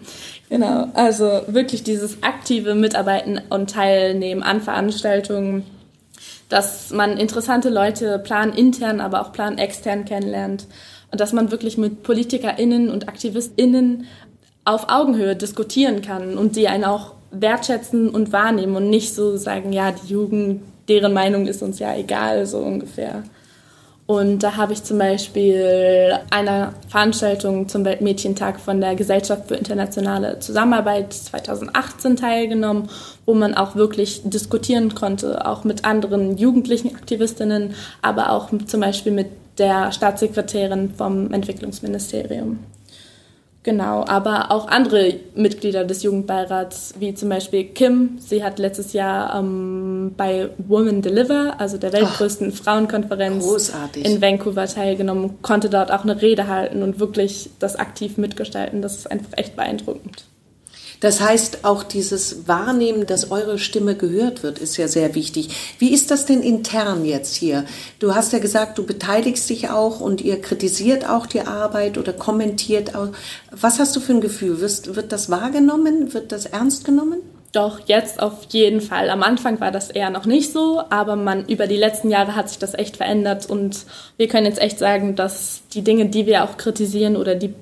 genau, 0.49 0.89
also 0.95 1.43
wirklich 1.47 1.83
dieses 1.83 2.23
aktive 2.23 2.75
Mitarbeiten 2.75 3.41
und 3.51 3.71
Teilnehmen 3.71 4.43
an 4.43 4.61
Veranstaltungen, 4.61 5.65
dass 6.49 6.91
man 6.91 7.17
interessante 7.17 7.71
Leute 7.71 8.19
planintern, 8.19 9.01
aber 9.01 9.23
auch 9.23 9.33
planextern 9.33 10.05
kennenlernt 10.05 10.67
und 11.11 11.21
dass 11.21 11.33
man 11.33 11.51
wirklich 11.51 11.79
mit 11.79 12.03
PolitikerInnen 12.03 12.91
und 12.91 13.09
AktivistInnen 13.09 14.07
auf 14.65 14.89
Augenhöhe 14.89 15.37
diskutieren 15.37 16.03
kann 16.03 16.37
und 16.37 16.57
die 16.57 16.69
einen 16.69 16.85
auch 16.85 17.15
wertschätzen 17.31 18.09
und 18.09 18.33
wahrnehmen 18.33 18.77
und 18.77 18.91
nicht 18.91 19.15
so 19.15 19.37
sagen, 19.37 19.73
ja, 19.73 19.93
die 19.93 20.13
Jugend 20.13 20.63
deren 20.91 21.15
Meinung 21.15 21.47
ist 21.47 21.63
uns 21.63 21.79
ja 21.79 21.97
egal, 21.97 22.45
so 22.45 22.59
ungefähr. 22.59 23.23
Und 24.07 24.43
da 24.43 24.57
habe 24.57 24.73
ich 24.73 24.83
zum 24.83 24.99
Beispiel 24.99 26.19
einer 26.31 26.75
Veranstaltung 26.89 27.69
zum 27.69 27.85
Weltmädchentag 27.85 28.59
von 28.59 28.81
der 28.81 28.97
Gesellschaft 28.97 29.47
für 29.47 29.55
internationale 29.55 30.41
Zusammenarbeit 30.41 31.13
2018 31.13 32.17
teilgenommen, 32.17 32.91
wo 33.25 33.35
man 33.35 33.55
auch 33.55 33.77
wirklich 33.77 34.23
diskutieren 34.25 34.97
konnte, 34.97 35.47
auch 35.47 35.63
mit 35.63 35.85
anderen 35.85 36.37
jugendlichen 36.37 36.93
Aktivistinnen, 36.97 37.75
aber 38.03 38.33
auch 38.33 38.49
zum 38.67 38.81
Beispiel 38.81 39.13
mit 39.13 39.29
der 39.59 39.93
Staatssekretärin 39.93 40.93
vom 40.93 41.33
Entwicklungsministerium. 41.33 42.59
Genau, 43.63 44.05
aber 44.07 44.51
auch 44.51 44.69
andere 44.69 45.21
Mitglieder 45.35 45.85
des 45.85 46.03
Jugendbeirats, 46.03 46.95
wie 46.99 47.15
zum 47.15 47.29
Beispiel 47.29 47.65
Kim. 47.65 48.17
Sie 48.19 48.43
hat 48.43 48.59
letztes 48.59 48.95
Jahr 48.95 49.39
ähm, 49.39 50.15
bei 50.17 50.49
Women 50.57 51.03
Deliver, 51.03 51.57
also 51.59 51.77
der 51.77 51.93
weltgrößten 51.93 52.53
Ach, 52.55 52.57
Frauenkonferenz 52.57 53.45
großartig. 53.45 54.07
in 54.07 54.23
Vancouver 54.23 54.67
teilgenommen, 54.67 55.43
konnte 55.43 55.69
dort 55.69 55.93
auch 55.93 56.05
eine 56.05 56.23
Rede 56.23 56.47
halten 56.47 56.83
und 56.83 57.01
wirklich 57.01 57.51
das 57.59 57.77
aktiv 57.77 58.17
mitgestalten. 58.17 58.81
Das 58.81 58.97
ist 58.97 59.11
einfach 59.11 59.37
echt 59.37 59.57
beeindruckend. 59.57 60.25
Das 61.01 61.21
heißt, 61.23 61.65
auch 61.65 61.83
dieses 61.83 62.47
Wahrnehmen, 62.47 63.07
dass 63.07 63.31
eure 63.31 63.59
Stimme 63.59 63.97
gehört 63.97 64.43
wird, 64.43 64.59
ist 64.59 64.77
ja 64.77 64.87
sehr 64.87 65.15
wichtig. 65.15 65.49
Wie 65.79 65.93
ist 65.93 66.11
das 66.11 66.27
denn 66.27 66.43
intern 66.43 67.07
jetzt 67.07 67.35
hier? 67.35 67.65
Du 67.99 68.15
hast 68.15 68.35
ja 68.35 68.39
gesagt, 68.39 68.77
du 68.77 68.85
beteiligst 68.85 69.49
dich 69.49 69.71
auch 69.71 70.01
und 70.01 70.21
ihr 70.21 70.41
kritisiert 70.41 71.09
auch 71.09 71.27
die 71.27 71.41
Arbeit 71.41 71.97
oder 71.97 72.13
kommentiert 72.13 72.95
auch. 72.95 73.09
Was 73.51 73.79
hast 73.79 73.97
du 73.97 74.01
für 74.01 74.13
ein 74.13 74.21
Gefühl? 74.21 74.61
Wird, 74.61 74.95
wird 74.95 75.11
das 75.11 75.31
wahrgenommen? 75.31 76.13
Wird 76.13 76.33
das 76.33 76.45
ernst 76.45 76.85
genommen? 76.85 77.21
Doch, 77.53 77.81
jetzt 77.87 78.23
auf 78.23 78.45
jeden 78.51 78.81
Fall. 78.81 79.11
Am 79.11 79.25
Anfang 79.25 79.59
war 79.59 79.73
das 79.73 79.91
eher 79.91 80.11
noch 80.11 80.25
nicht 80.25 80.53
so, 80.53 80.83
aber 80.89 81.17
man, 81.17 81.49
über 81.49 81.67
die 81.67 81.77
letzten 81.77 82.09
Jahre 82.09 82.37
hat 82.37 82.49
sich 82.49 82.59
das 82.59 82.75
echt 82.75 82.99
verändert 82.99 83.47
und 83.47 83.87
wir 84.19 84.29
können 84.29 84.47
jetzt 84.47 84.61
echt 84.61 84.79
sagen, 84.79 85.17
dass 85.17 85.63
die 85.73 85.83
Dinge, 85.83 86.07
die 86.07 86.27
wir 86.27 86.45
auch 86.45 86.59
kritisieren 86.59 87.17
oder 87.17 87.35
die 87.35 87.55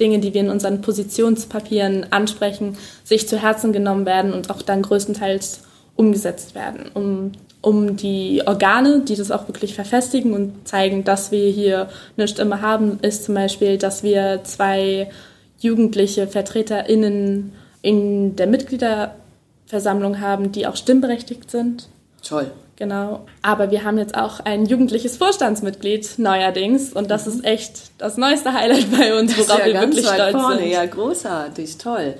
Dinge, 0.00 0.18
die 0.18 0.34
wir 0.34 0.40
in 0.40 0.50
unseren 0.50 0.80
Positionspapieren 0.80 2.12
ansprechen, 2.12 2.76
sich 3.04 3.28
zu 3.28 3.40
Herzen 3.40 3.72
genommen 3.72 4.06
werden 4.06 4.32
und 4.32 4.50
auch 4.50 4.62
dann 4.62 4.82
größtenteils 4.82 5.60
umgesetzt 5.96 6.54
werden, 6.54 6.90
um, 6.94 7.32
um 7.60 7.96
die 7.96 8.42
Organe, 8.44 9.00
die 9.00 9.14
das 9.14 9.30
auch 9.30 9.46
wirklich 9.46 9.74
verfestigen 9.74 10.32
und 10.32 10.66
zeigen, 10.66 11.04
dass 11.04 11.30
wir 11.30 11.50
hier 11.50 11.88
eine 12.16 12.26
Stimme 12.26 12.60
haben, 12.60 12.98
ist 13.02 13.24
zum 13.24 13.34
Beispiel, 13.34 13.78
dass 13.78 14.02
wir 14.02 14.40
zwei 14.42 15.10
jugendliche 15.60 16.26
VertreterInnen 16.26 17.52
in 17.82 18.36
der 18.36 18.46
Mitgliederversammlung 18.48 20.20
haben, 20.20 20.50
die 20.50 20.66
auch 20.66 20.76
stimmberechtigt 20.76 21.50
sind. 21.50 21.88
Toll. 22.22 22.50
Genau. 22.84 23.24
Aber 23.40 23.70
wir 23.70 23.82
haben 23.82 23.96
jetzt 23.96 24.14
auch 24.14 24.40
ein 24.40 24.66
jugendliches 24.66 25.16
Vorstandsmitglied 25.16 26.18
neuerdings 26.18 26.92
und 26.92 27.10
das 27.10 27.24
mhm. 27.24 27.32
ist 27.32 27.44
echt 27.46 27.72
das 27.96 28.18
neueste 28.18 28.52
Highlight 28.52 28.90
bei 28.90 29.18
uns, 29.18 29.38
worauf 29.38 29.60
ja 29.60 29.64
wir 29.64 29.80
wirklich 29.80 30.06
stolz 30.06 30.32
vorne. 30.32 30.58
sind. 30.58 30.68
Ja, 30.68 30.84
großartig, 30.84 31.78
toll. 31.78 32.12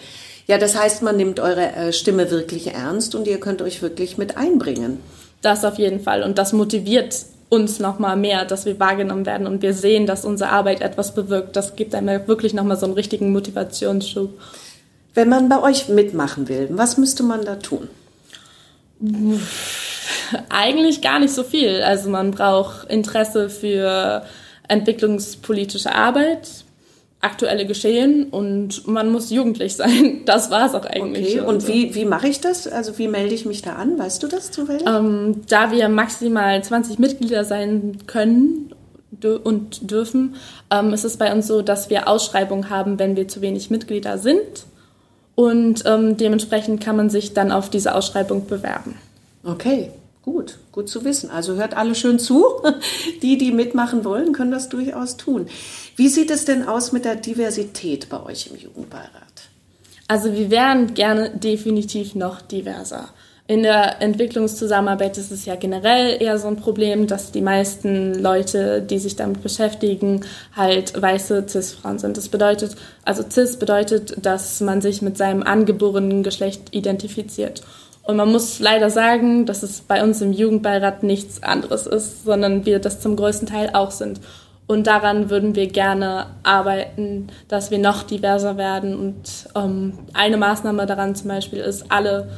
Ja, 0.46 0.56
das 0.56 0.74
heißt, 0.74 1.02
man 1.02 1.18
nimmt 1.18 1.38
eure 1.38 1.70
äh, 1.72 1.92
Stimme 1.92 2.30
wirklich 2.30 2.68
ernst 2.68 3.14
und 3.14 3.26
ihr 3.26 3.40
könnt 3.40 3.60
euch 3.60 3.82
wirklich 3.82 4.16
mit 4.16 4.38
einbringen. 4.38 5.00
Das 5.42 5.66
auf 5.66 5.76
jeden 5.76 6.00
Fall 6.00 6.22
und 6.22 6.38
das 6.38 6.54
motiviert 6.54 7.14
uns 7.50 7.78
nochmal 7.78 8.16
mehr, 8.16 8.46
dass 8.46 8.64
wir 8.64 8.80
wahrgenommen 8.80 9.26
werden 9.26 9.46
und 9.46 9.60
wir 9.60 9.74
sehen, 9.74 10.06
dass 10.06 10.24
unsere 10.24 10.48
Arbeit 10.48 10.80
etwas 10.80 11.14
bewirkt. 11.14 11.56
Das 11.56 11.76
gibt 11.76 11.94
einem 11.94 12.26
wirklich 12.26 12.54
nochmal 12.54 12.78
so 12.78 12.86
einen 12.86 12.94
richtigen 12.94 13.32
Motivationsschub. 13.32 14.30
Wenn 15.12 15.28
man 15.28 15.50
bei 15.50 15.60
euch 15.60 15.90
mitmachen 15.90 16.48
will, 16.48 16.68
was 16.70 16.96
müsste 16.96 17.22
man 17.22 17.44
da 17.44 17.56
tun? 17.56 17.90
Eigentlich 20.48 21.02
gar 21.02 21.18
nicht 21.18 21.32
so 21.32 21.42
viel. 21.42 21.82
Also 21.82 22.10
man 22.10 22.30
braucht 22.30 22.90
Interesse 22.90 23.50
für 23.50 24.24
entwicklungspolitische 24.68 25.94
Arbeit, 25.94 26.48
aktuelle 27.20 27.66
Geschehen 27.66 28.24
und 28.30 28.86
man 28.86 29.10
muss 29.10 29.30
jugendlich 29.30 29.76
sein. 29.76 30.22
Das 30.26 30.50
war 30.50 30.66
es 30.66 30.74
auch 30.74 30.86
eigentlich. 30.86 31.38
Okay, 31.38 31.46
und 31.46 31.62
so. 31.62 31.68
wie, 31.68 31.94
wie 31.94 32.04
mache 32.04 32.28
ich 32.28 32.40
das? 32.40 32.66
Also 32.66 32.98
wie 32.98 33.08
melde 33.08 33.34
ich 33.34 33.46
mich 33.46 33.62
da 33.62 33.74
an? 33.74 33.98
Weißt 33.98 34.22
du 34.22 34.28
das 34.28 34.50
zufällig? 34.50 34.86
Ähm, 34.86 35.42
da 35.48 35.70
wir 35.70 35.88
maximal 35.88 36.62
20 36.62 36.98
Mitglieder 36.98 37.44
sein 37.44 37.98
können, 38.06 38.74
und 39.22 39.90
dürfen. 39.90 40.34
Ähm, 40.70 40.92
es 40.92 41.04
ist 41.04 41.18
bei 41.18 41.32
uns 41.32 41.46
so, 41.46 41.62
dass 41.62 41.90
wir 41.90 42.08
Ausschreibungen 42.08 42.70
haben, 42.70 42.98
wenn 42.98 43.16
wir 43.16 43.28
zu 43.28 43.40
wenig 43.40 43.70
Mitglieder 43.70 44.18
sind. 44.18 44.66
Und 45.34 45.84
ähm, 45.86 46.16
dementsprechend 46.16 46.82
kann 46.82 46.96
man 46.96 47.10
sich 47.10 47.32
dann 47.32 47.50
auf 47.50 47.70
diese 47.70 47.94
Ausschreibung 47.94 48.46
bewerben. 48.46 48.96
Okay, 49.42 49.90
gut, 50.24 50.58
gut 50.72 50.88
zu 50.88 51.04
wissen. 51.04 51.30
Also 51.30 51.54
hört 51.54 51.76
alle 51.76 51.94
schön 51.94 52.18
zu. 52.18 52.44
Die, 53.22 53.38
die 53.38 53.52
mitmachen 53.52 54.04
wollen, 54.04 54.32
können 54.32 54.50
das 54.50 54.68
durchaus 54.68 55.16
tun. 55.16 55.46
Wie 55.96 56.08
sieht 56.08 56.30
es 56.30 56.44
denn 56.44 56.66
aus 56.66 56.92
mit 56.92 57.04
der 57.04 57.16
Diversität 57.16 58.08
bei 58.08 58.22
euch 58.22 58.48
im 58.48 58.56
Jugendbeirat? 58.56 59.10
Also 60.08 60.32
wir 60.32 60.50
wären 60.50 60.94
gerne 60.94 61.30
definitiv 61.30 62.14
noch 62.14 62.42
diverser. 62.42 63.08
In 63.46 63.62
der 63.62 64.00
Entwicklungszusammenarbeit 64.00 65.18
ist 65.18 65.30
es 65.30 65.44
ja 65.44 65.54
generell 65.54 66.22
eher 66.22 66.38
so 66.38 66.48
ein 66.48 66.56
Problem, 66.56 67.06
dass 67.06 67.30
die 67.30 67.42
meisten 67.42 68.14
Leute, 68.14 68.80
die 68.80 68.98
sich 68.98 69.16
damit 69.16 69.42
beschäftigen, 69.42 70.22
halt 70.56 71.00
weiße 71.00 71.44
Cis-Frauen 71.46 71.98
sind. 71.98 72.16
Das 72.16 72.30
bedeutet, 72.30 72.74
also 73.04 73.22
Cis 73.28 73.58
bedeutet, 73.58 74.24
dass 74.24 74.62
man 74.62 74.80
sich 74.80 75.02
mit 75.02 75.18
seinem 75.18 75.42
angeborenen 75.42 76.22
Geschlecht 76.22 76.62
identifiziert. 76.70 77.62
Und 78.04 78.16
man 78.16 78.30
muss 78.30 78.60
leider 78.60 78.90
sagen, 78.90 79.46
dass 79.46 79.62
es 79.62 79.80
bei 79.80 80.02
uns 80.02 80.20
im 80.20 80.32
Jugendbeirat 80.32 81.02
nichts 81.02 81.42
anderes 81.42 81.86
ist, 81.86 82.24
sondern 82.24 82.66
wir 82.66 82.78
das 82.78 83.00
zum 83.00 83.16
größten 83.16 83.48
Teil 83.48 83.70
auch 83.72 83.90
sind. 83.90 84.20
Und 84.66 84.86
daran 84.86 85.30
würden 85.30 85.54
wir 85.54 85.66
gerne 85.68 86.26
arbeiten, 86.42 87.28
dass 87.48 87.70
wir 87.70 87.78
noch 87.78 88.02
diverser 88.02 88.56
werden. 88.56 88.94
Und 88.94 89.48
ähm, 89.54 89.94
eine 90.12 90.36
Maßnahme 90.36 90.86
daran 90.86 91.14
zum 91.14 91.28
Beispiel 91.28 91.60
ist, 91.60 91.90
alle 91.90 92.28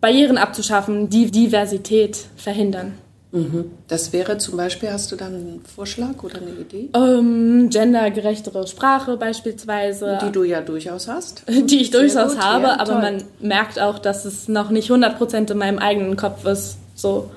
Barrieren 0.00 0.38
abzuschaffen, 0.38 1.10
die 1.10 1.30
Diversität 1.30 2.16
verhindern. 2.36 2.94
Mhm. 3.32 3.70
Das 3.88 4.12
wäre 4.12 4.38
zum 4.38 4.56
Beispiel, 4.56 4.90
hast 4.90 5.12
du 5.12 5.16
da 5.16 5.26
einen 5.26 5.62
Vorschlag 5.74 6.22
oder 6.22 6.38
eine 6.38 6.50
Idee? 6.50 6.88
Ähm, 6.94 7.70
gendergerechtere 7.70 8.66
Sprache 8.66 9.16
beispielsweise. 9.16 10.18
Die 10.24 10.32
du 10.32 10.42
ja 10.42 10.60
durchaus 10.60 11.06
hast. 11.06 11.44
Die 11.48 11.80
ich 11.80 11.90
durchaus 11.90 12.34
gut, 12.34 12.42
habe, 12.42 12.64
ja, 12.64 12.80
aber 12.80 12.94
man 12.94 13.22
merkt 13.40 13.78
auch, 13.78 13.98
dass 13.98 14.24
es 14.24 14.48
noch 14.48 14.70
nicht 14.70 14.90
100% 14.90 15.50
in 15.50 15.58
meinem 15.58 15.78
eigenen 15.78 16.16
Kopf 16.16 16.44
ist, 16.44 16.78
so 16.94 17.30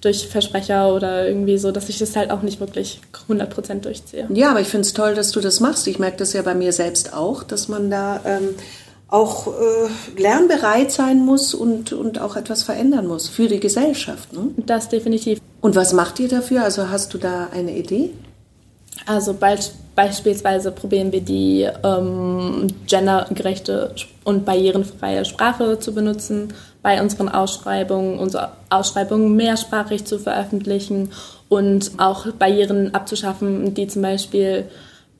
durch 0.00 0.28
Versprecher 0.28 0.92
oder 0.94 1.28
irgendwie 1.28 1.58
so, 1.58 1.70
dass 1.70 1.88
ich 1.88 1.98
das 1.98 2.16
halt 2.16 2.30
auch 2.32 2.42
nicht 2.42 2.58
wirklich 2.58 3.00
100% 3.28 3.80
durchziehe. 3.80 4.26
Ja, 4.32 4.50
aber 4.50 4.60
ich 4.60 4.66
finde 4.66 4.86
es 4.86 4.94
toll, 4.94 5.14
dass 5.14 5.30
du 5.30 5.40
das 5.40 5.60
machst. 5.60 5.86
Ich 5.86 6.00
merke 6.00 6.16
das 6.18 6.32
ja 6.32 6.42
bei 6.42 6.54
mir 6.54 6.72
selbst 6.72 7.14
auch, 7.14 7.42
dass 7.42 7.68
man 7.68 7.90
da... 7.90 8.20
Ähm, 8.24 8.50
auch 9.12 9.46
äh, 9.46 10.20
lernbereit 10.20 10.90
sein 10.90 11.18
muss 11.24 11.52
und, 11.52 11.92
und 11.92 12.18
auch 12.18 12.34
etwas 12.34 12.62
verändern 12.62 13.06
muss 13.06 13.28
für 13.28 13.46
die 13.46 13.60
Gesellschaft. 13.60 14.32
Ne? 14.32 14.48
Das 14.56 14.88
definitiv. 14.88 15.38
Und 15.60 15.76
was 15.76 15.92
macht 15.92 16.18
ihr 16.18 16.28
dafür? 16.28 16.64
Also 16.64 16.88
hast 16.88 17.12
du 17.12 17.18
da 17.18 17.48
eine 17.52 17.76
Idee? 17.76 18.10
Also 19.04 19.34
be 19.34 19.58
beispielsweise 19.94 20.72
probieren 20.72 21.12
wir 21.12 21.20
die 21.20 21.68
ähm, 21.84 22.68
gendergerechte 22.86 23.94
und 24.24 24.46
barrierenfreie 24.46 25.26
Sprache 25.26 25.78
zu 25.78 25.92
benutzen 25.92 26.54
bei 26.80 26.98
unseren 27.02 27.28
Ausschreibungen, 27.28 28.18
unsere 28.18 28.52
Ausschreibungen 28.70 29.36
mehrsprachig 29.36 30.06
zu 30.06 30.18
veröffentlichen 30.18 31.10
und 31.50 31.90
auch 31.98 32.26
Barrieren 32.32 32.94
abzuschaffen, 32.94 33.74
die 33.74 33.86
zum 33.86 34.00
Beispiel 34.00 34.64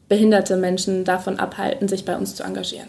behinderte 0.08 0.56
Menschen 0.56 1.04
davon 1.04 1.38
abhalten, 1.38 1.86
sich 1.86 2.06
bei 2.06 2.16
uns 2.16 2.34
zu 2.34 2.42
engagieren. 2.42 2.88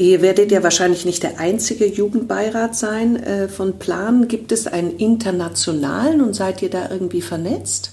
Ihr 0.00 0.22
werdet 0.22 0.50
ja 0.50 0.62
wahrscheinlich 0.62 1.04
nicht 1.04 1.22
der 1.22 1.38
einzige 1.38 1.84
Jugendbeirat 1.84 2.74
sein 2.74 3.22
äh, 3.22 3.48
von 3.48 3.78
Plan. 3.78 4.28
Gibt 4.28 4.50
es 4.50 4.66
einen 4.66 4.96
internationalen 4.96 6.22
und 6.22 6.32
seid 6.32 6.62
ihr 6.62 6.70
da 6.70 6.88
irgendwie 6.90 7.20
vernetzt? 7.20 7.92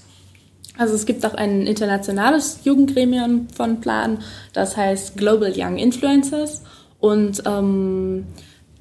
Also 0.77 0.95
es 0.95 1.05
gibt 1.05 1.25
auch 1.25 1.33
ein 1.33 1.67
internationales 1.67 2.59
Jugendgremium 2.63 3.49
von 3.53 3.81
Plan, 3.81 4.19
das 4.53 4.77
heißt 4.77 5.17
Global 5.17 5.51
Young 5.53 5.75
Influencers 5.75 6.61
und 7.01 7.43
ähm, 7.45 8.27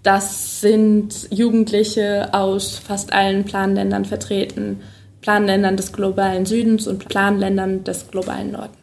das 0.05 0.61
sind 0.61 1.27
Jugendliche 1.33 2.33
aus 2.33 2.79
fast 2.79 3.12
allen 3.12 3.43
Planländern 3.43 4.05
vertreten, 4.05 4.83
Planländern 5.21 5.77
des 5.77 5.93
globalen 5.93 6.47
Südens 6.47 6.87
und 6.87 7.09
Planländern 7.09 7.83
des 7.83 8.09
globalen 8.09 8.53
Nordens. 8.53 8.76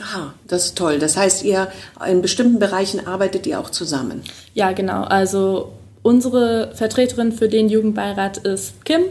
Aha, 0.00 0.32
das 0.46 0.66
ist 0.66 0.78
toll. 0.78 0.98
Das 0.98 1.16
heißt, 1.16 1.44
ihr 1.44 1.68
in 2.06 2.22
bestimmten 2.22 2.58
Bereichen 2.58 3.06
arbeitet 3.06 3.46
ihr 3.46 3.58
auch 3.58 3.70
zusammen. 3.70 4.22
Ja, 4.54 4.72
genau. 4.72 5.02
Also 5.02 5.72
unsere 6.02 6.72
Vertreterin 6.74 7.32
für 7.32 7.48
den 7.48 7.68
Jugendbeirat 7.68 8.38
ist 8.38 8.84
Kim 8.84 9.02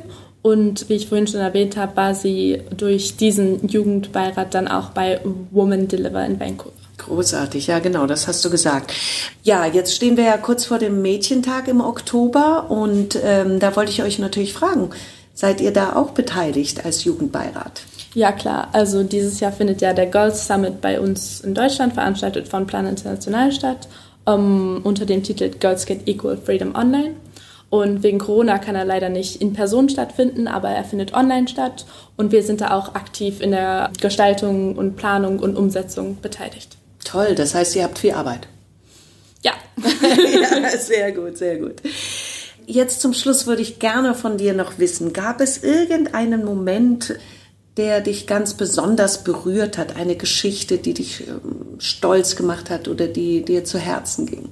und 0.42 0.88
wie 0.88 0.94
ich 0.94 1.08
vorhin 1.08 1.28
schon 1.28 1.42
erwähnt 1.42 1.76
habe, 1.76 1.98
war 1.98 2.16
sie 2.16 2.62
durch 2.76 3.18
diesen 3.18 3.68
Jugendbeirat 3.68 4.54
dann 4.54 4.68
auch 4.70 4.92
bei 4.92 5.20
Woman 5.52 5.90
Deliver 5.90 6.26
in 6.26 6.40
Vancouver. 6.40 6.72
Großartig, 6.98 7.68
ja 7.68 7.80
genau, 7.80 8.08
das 8.08 8.28
hast 8.28 8.44
du 8.44 8.50
gesagt. 8.50 8.94
Ja, 9.44 9.66
jetzt 9.66 9.94
stehen 9.94 10.18
wir 10.18 10.24
ja 10.24 10.38
kurz 10.38 10.66
vor 10.66 10.80
dem 10.80 11.02
Mädchentag 11.02 11.68
im 11.68 11.82
Oktober 11.82 12.70
und 12.70 13.20
ähm, 13.24 13.60
da 13.60 13.76
wollte 13.76 13.92
ich 13.92 14.04
euch 14.04 14.20
natürlich 14.20 14.54
fragen, 14.54 14.90
seid 15.34 15.62
ihr 15.62 15.72
da 15.72 15.96
auch 15.96 16.12
beteiligt 16.12 16.86
als 16.86 17.04
Jugendbeirat? 17.04 17.82
Ja, 18.18 18.32
klar. 18.32 18.70
Also 18.74 19.04
dieses 19.04 19.40
Jahr 19.42 19.52
findet 19.52 19.80
ja 19.80 19.94
der 19.94 20.08
Girls 20.08 20.48
Summit 20.48 20.82
bei 20.82 21.00
uns 21.00 21.42
in 21.42 21.54
Deutschland 21.54 21.94
veranstaltet 21.94 22.48
von 22.48 22.66
Plan 22.66 22.88
International 22.88 23.52
statt, 23.52 23.88
um, 24.26 24.82
unter 24.84 25.06
dem 25.06 25.22
Titel 25.22 25.50
Girls 25.50 25.86
Get 25.86 26.08
Equal 26.08 26.36
Freedom 26.36 26.74
Online. 26.74 27.12
Und 27.70 28.02
wegen 28.02 28.18
Corona 28.18 28.58
kann 28.58 28.74
er 28.74 28.86
leider 28.86 29.10
nicht 29.10 29.40
in 29.40 29.54
Person 29.54 29.88
stattfinden, 29.88 30.48
aber 30.48 30.70
er 30.70 30.84
findet 30.84 31.14
online 31.14 31.48
statt. 31.48 31.86
Und 32.16 32.32
wir 32.32 32.42
sind 32.42 32.62
da 32.62 32.72
auch 32.72 32.96
aktiv 32.96 33.40
in 33.40 33.52
der 33.52 33.92
Gestaltung 34.02 34.76
und 34.76 34.96
Planung 34.96 35.38
und 35.38 35.56
Umsetzung 35.56 36.20
beteiligt. 36.20 36.76
Toll, 37.06 37.36
das 37.36 37.54
heißt, 37.54 37.76
ihr 37.76 37.84
habt 37.84 38.00
viel 38.00 38.14
Arbeit. 38.14 38.48
Ja. 39.44 39.54
ja, 40.42 40.70
sehr 40.80 41.12
gut, 41.12 41.38
sehr 41.38 41.58
gut. 41.58 41.84
Jetzt 42.66 43.00
zum 43.00 43.14
Schluss 43.14 43.46
würde 43.46 43.62
ich 43.62 43.78
gerne 43.78 44.16
von 44.16 44.40
dir 44.40 44.56
noch 44.56 44.80
wissen, 44.80 45.14
gab 45.14 45.40
es 45.40 45.62
irgendeinen 45.64 46.44
Moment, 46.44 47.14
der 47.78 48.02
dich 48.02 48.28
ganz 48.28 48.56
besonders 48.56 49.24
berührt 49.24 49.78
hat, 49.78 49.96
eine 49.96 50.16
Geschichte, 50.16 50.78
die 50.78 50.94
dich 50.94 51.28
ähm, 51.28 51.80
stolz 51.80 52.36
gemacht 52.36 52.70
hat 52.70 52.88
oder 52.88 53.08
die 53.08 53.46
dir 53.46 53.64
zu 53.64 53.78
Herzen 53.78 54.26
ging? 54.26 54.50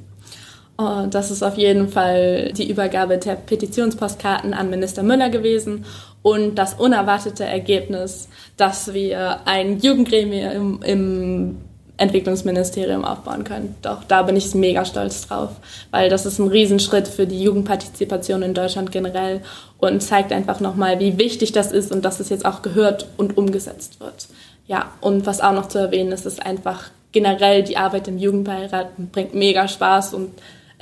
Oh, 0.78 1.06
das 1.10 1.32
ist 1.32 1.42
auf 1.42 1.58
jeden 1.58 1.88
Fall 1.88 2.52
die 2.52 2.70
Übergabe 2.70 3.18
der 3.18 3.36
Petitionspostkarten 3.36 4.54
an 4.54 4.70
Minister 4.70 5.04
Müller 5.04 5.30
gewesen 5.30 5.86
und 6.22 6.56
das 6.56 6.74
unerwartete 6.74 7.46
Ergebnis, 7.46 8.28
dass 8.58 8.94
wir 8.94 9.48
ein 9.48 9.80
Jugendgremium 9.80 10.52
im, 10.52 10.82
im 10.82 11.58
Entwicklungsministerium 11.98 13.06
aufbauen 13.06 13.44
können. 13.44 13.76
Doch 13.82 14.04
da 14.04 14.24
bin 14.24 14.36
ich 14.36 14.54
mega 14.54 14.84
stolz 14.86 15.28
drauf, 15.28 15.52
weil 15.92 16.10
das 16.10 16.26
ist 16.26 16.40
ein 16.40 16.48
Riesenschritt 16.48 17.08
für 17.08 17.26
die 17.26 17.42
Jugendpartizipation 17.42 18.42
in 18.42 18.54
Deutschland 18.54 18.92
generell 18.92 19.42
und 19.78 20.02
zeigt 20.02 20.32
einfach 20.32 20.60
nochmal, 20.60 21.00
wie 21.00 21.18
wichtig 21.18 21.52
das 21.52 21.72
ist 21.72 21.92
und 21.92 22.04
dass 22.04 22.20
es 22.20 22.30
jetzt 22.30 22.46
auch 22.46 22.62
gehört 22.62 23.08
und 23.18 23.38
umgesetzt 23.38 24.00
wird. 24.00 24.28
Ja, 24.68 24.92
und 25.00 25.26
was 25.26 25.42
auch 25.42 25.54
noch 25.54 25.70
zu 25.70 25.78
erwähnen 25.78 26.12
ist, 26.12 26.26
ist 26.26 26.46
einfach 26.46 26.90
generell 27.12 27.64
die 27.64 27.78
Arbeit 27.78 28.08
im 28.08 28.18
Jugendbeirat 28.18 28.90
bringt 29.12 29.34
mega 29.34 29.68
Spaß 29.68 30.14
und 30.14 30.32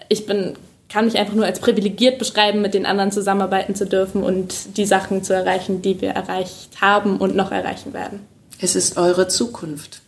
ich 0.10 0.26
bin 0.26 0.56
kann 0.90 1.06
mich 1.06 1.18
einfach 1.18 1.34
nur 1.34 1.46
als 1.46 1.60
privilegiert 1.60 2.20
beschreiben, 2.20 2.62
mit 2.62 2.76
den 2.76 2.86
anderen 2.86 3.12
zusammenarbeiten 3.12 3.74
zu 3.74 3.88
dürfen 3.88 4.22
und 4.22 4.78
die 4.78 4.86
Sachen 4.86 5.24
zu 5.24 5.34
erreichen, 5.34 5.82
die 5.82 6.00
wir 6.02 6.12
erreicht 6.12 6.82
haben 6.82 7.18
und 7.18 7.36
noch 7.36 7.52
erreichen 7.52 7.94
werden. 7.94 8.20
Es 8.60 8.76
ist 8.76 8.96
eure 8.96 9.28
Zukunft 9.28 10.03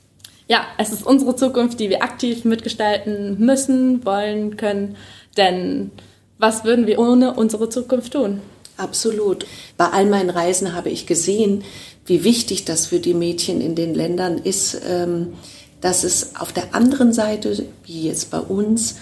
ja, 0.48 0.66
es 0.78 0.92
ist 0.92 1.06
unsere 1.06 1.36
Zukunft, 1.36 1.80
die 1.80 1.90
wir 1.90 2.04
aktiv 2.04 2.46
mitgestalten 2.46 3.40
müssen, 3.40 4.06
wollen, 4.06 4.58
können. 4.58 4.96
Denn 5.38 5.92
was 6.38 6.64
würden 6.64 6.88
wir 6.88 7.00
ohne 7.00 7.34
unsere 7.34 7.70
Zukunft 7.70 8.14
tun? 8.14 8.42
Absolut. 8.78 9.46
Bei 9.78 9.86
all 9.86 10.06
meinen 10.06 10.30
Reisen 10.30 10.74
habe 10.74 10.90
ich 10.90 11.08
gesehen, 11.08 11.64
wie 12.06 12.24
wichtig 12.24 12.66
das 12.66 12.88
für 12.88 13.00
die 13.00 13.14
Mädchen 13.14 13.62
in 13.62 13.76
den 13.76 13.96
Ländern 13.96 14.38
ist, 14.38 14.80
ähm, 14.88 15.34
dass 15.82 16.04
es 16.04 16.36
auf 16.36 16.52
der 16.52 16.76
anderen 16.76 17.14
Seite, 17.14 17.66
wie 17.86 18.04
jetzt 18.04 18.32
bei 18.32 18.40
uns, 18.40 18.96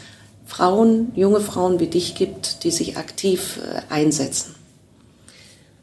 Frauen, 0.45 1.11
junge 1.15 1.39
Frauen 1.39 1.79
wie 1.79 1.87
dich 1.87 2.15
gibt, 2.15 2.63
die 2.63 2.71
sich 2.71 2.97
aktiv 2.97 3.59
äh, 3.63 3.81
einsetzen. 3.91 4.55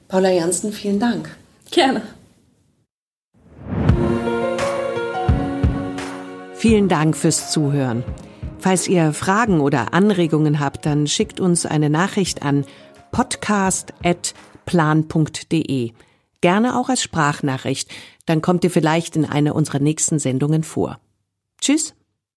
Paula 0.09 0.31
Janssen, 0.31 0.73
vielen 0.73 1.01
Dank. 1.01 1.31
Gerne. 1.70 2.03
Vielen 6.61 6.88
Dank 6.88 7.16
fürs 7.16 7.51
Zuhören. 7.51 8.05
Falls 8.59 8.87
ihr 8.87 9.14
Fragen 9.14 9.61
oder 9.61 9.94
Anregungen 9.94 10.61
habt, 10.61 10.85
dann 10.85 11.07
schickt 11.07 11.40
uns 11.40 11.64
eine 11.64 11.88
Nachricht 11.88 12.42
an 12.42 12.66
podcast.plan.de. 13.12 15.92
Gerne 16.42 16.79
auch 16.79 16.90
als 16.90 17.03
Sprachnachricht, 17.03 17.90
dann 18.27 18.42
kommt 18.42 18.62
ihr 18.64 18.70
vielleicht 18.70 19.16
in 19.16 19.25
einer 19.25 19.57
unserer 19.57 19.79
nächsten 19.79 20.18
Sendungen 20.18 20.62
vor. 20.62 21.01
Tschüss. 21.62 21.94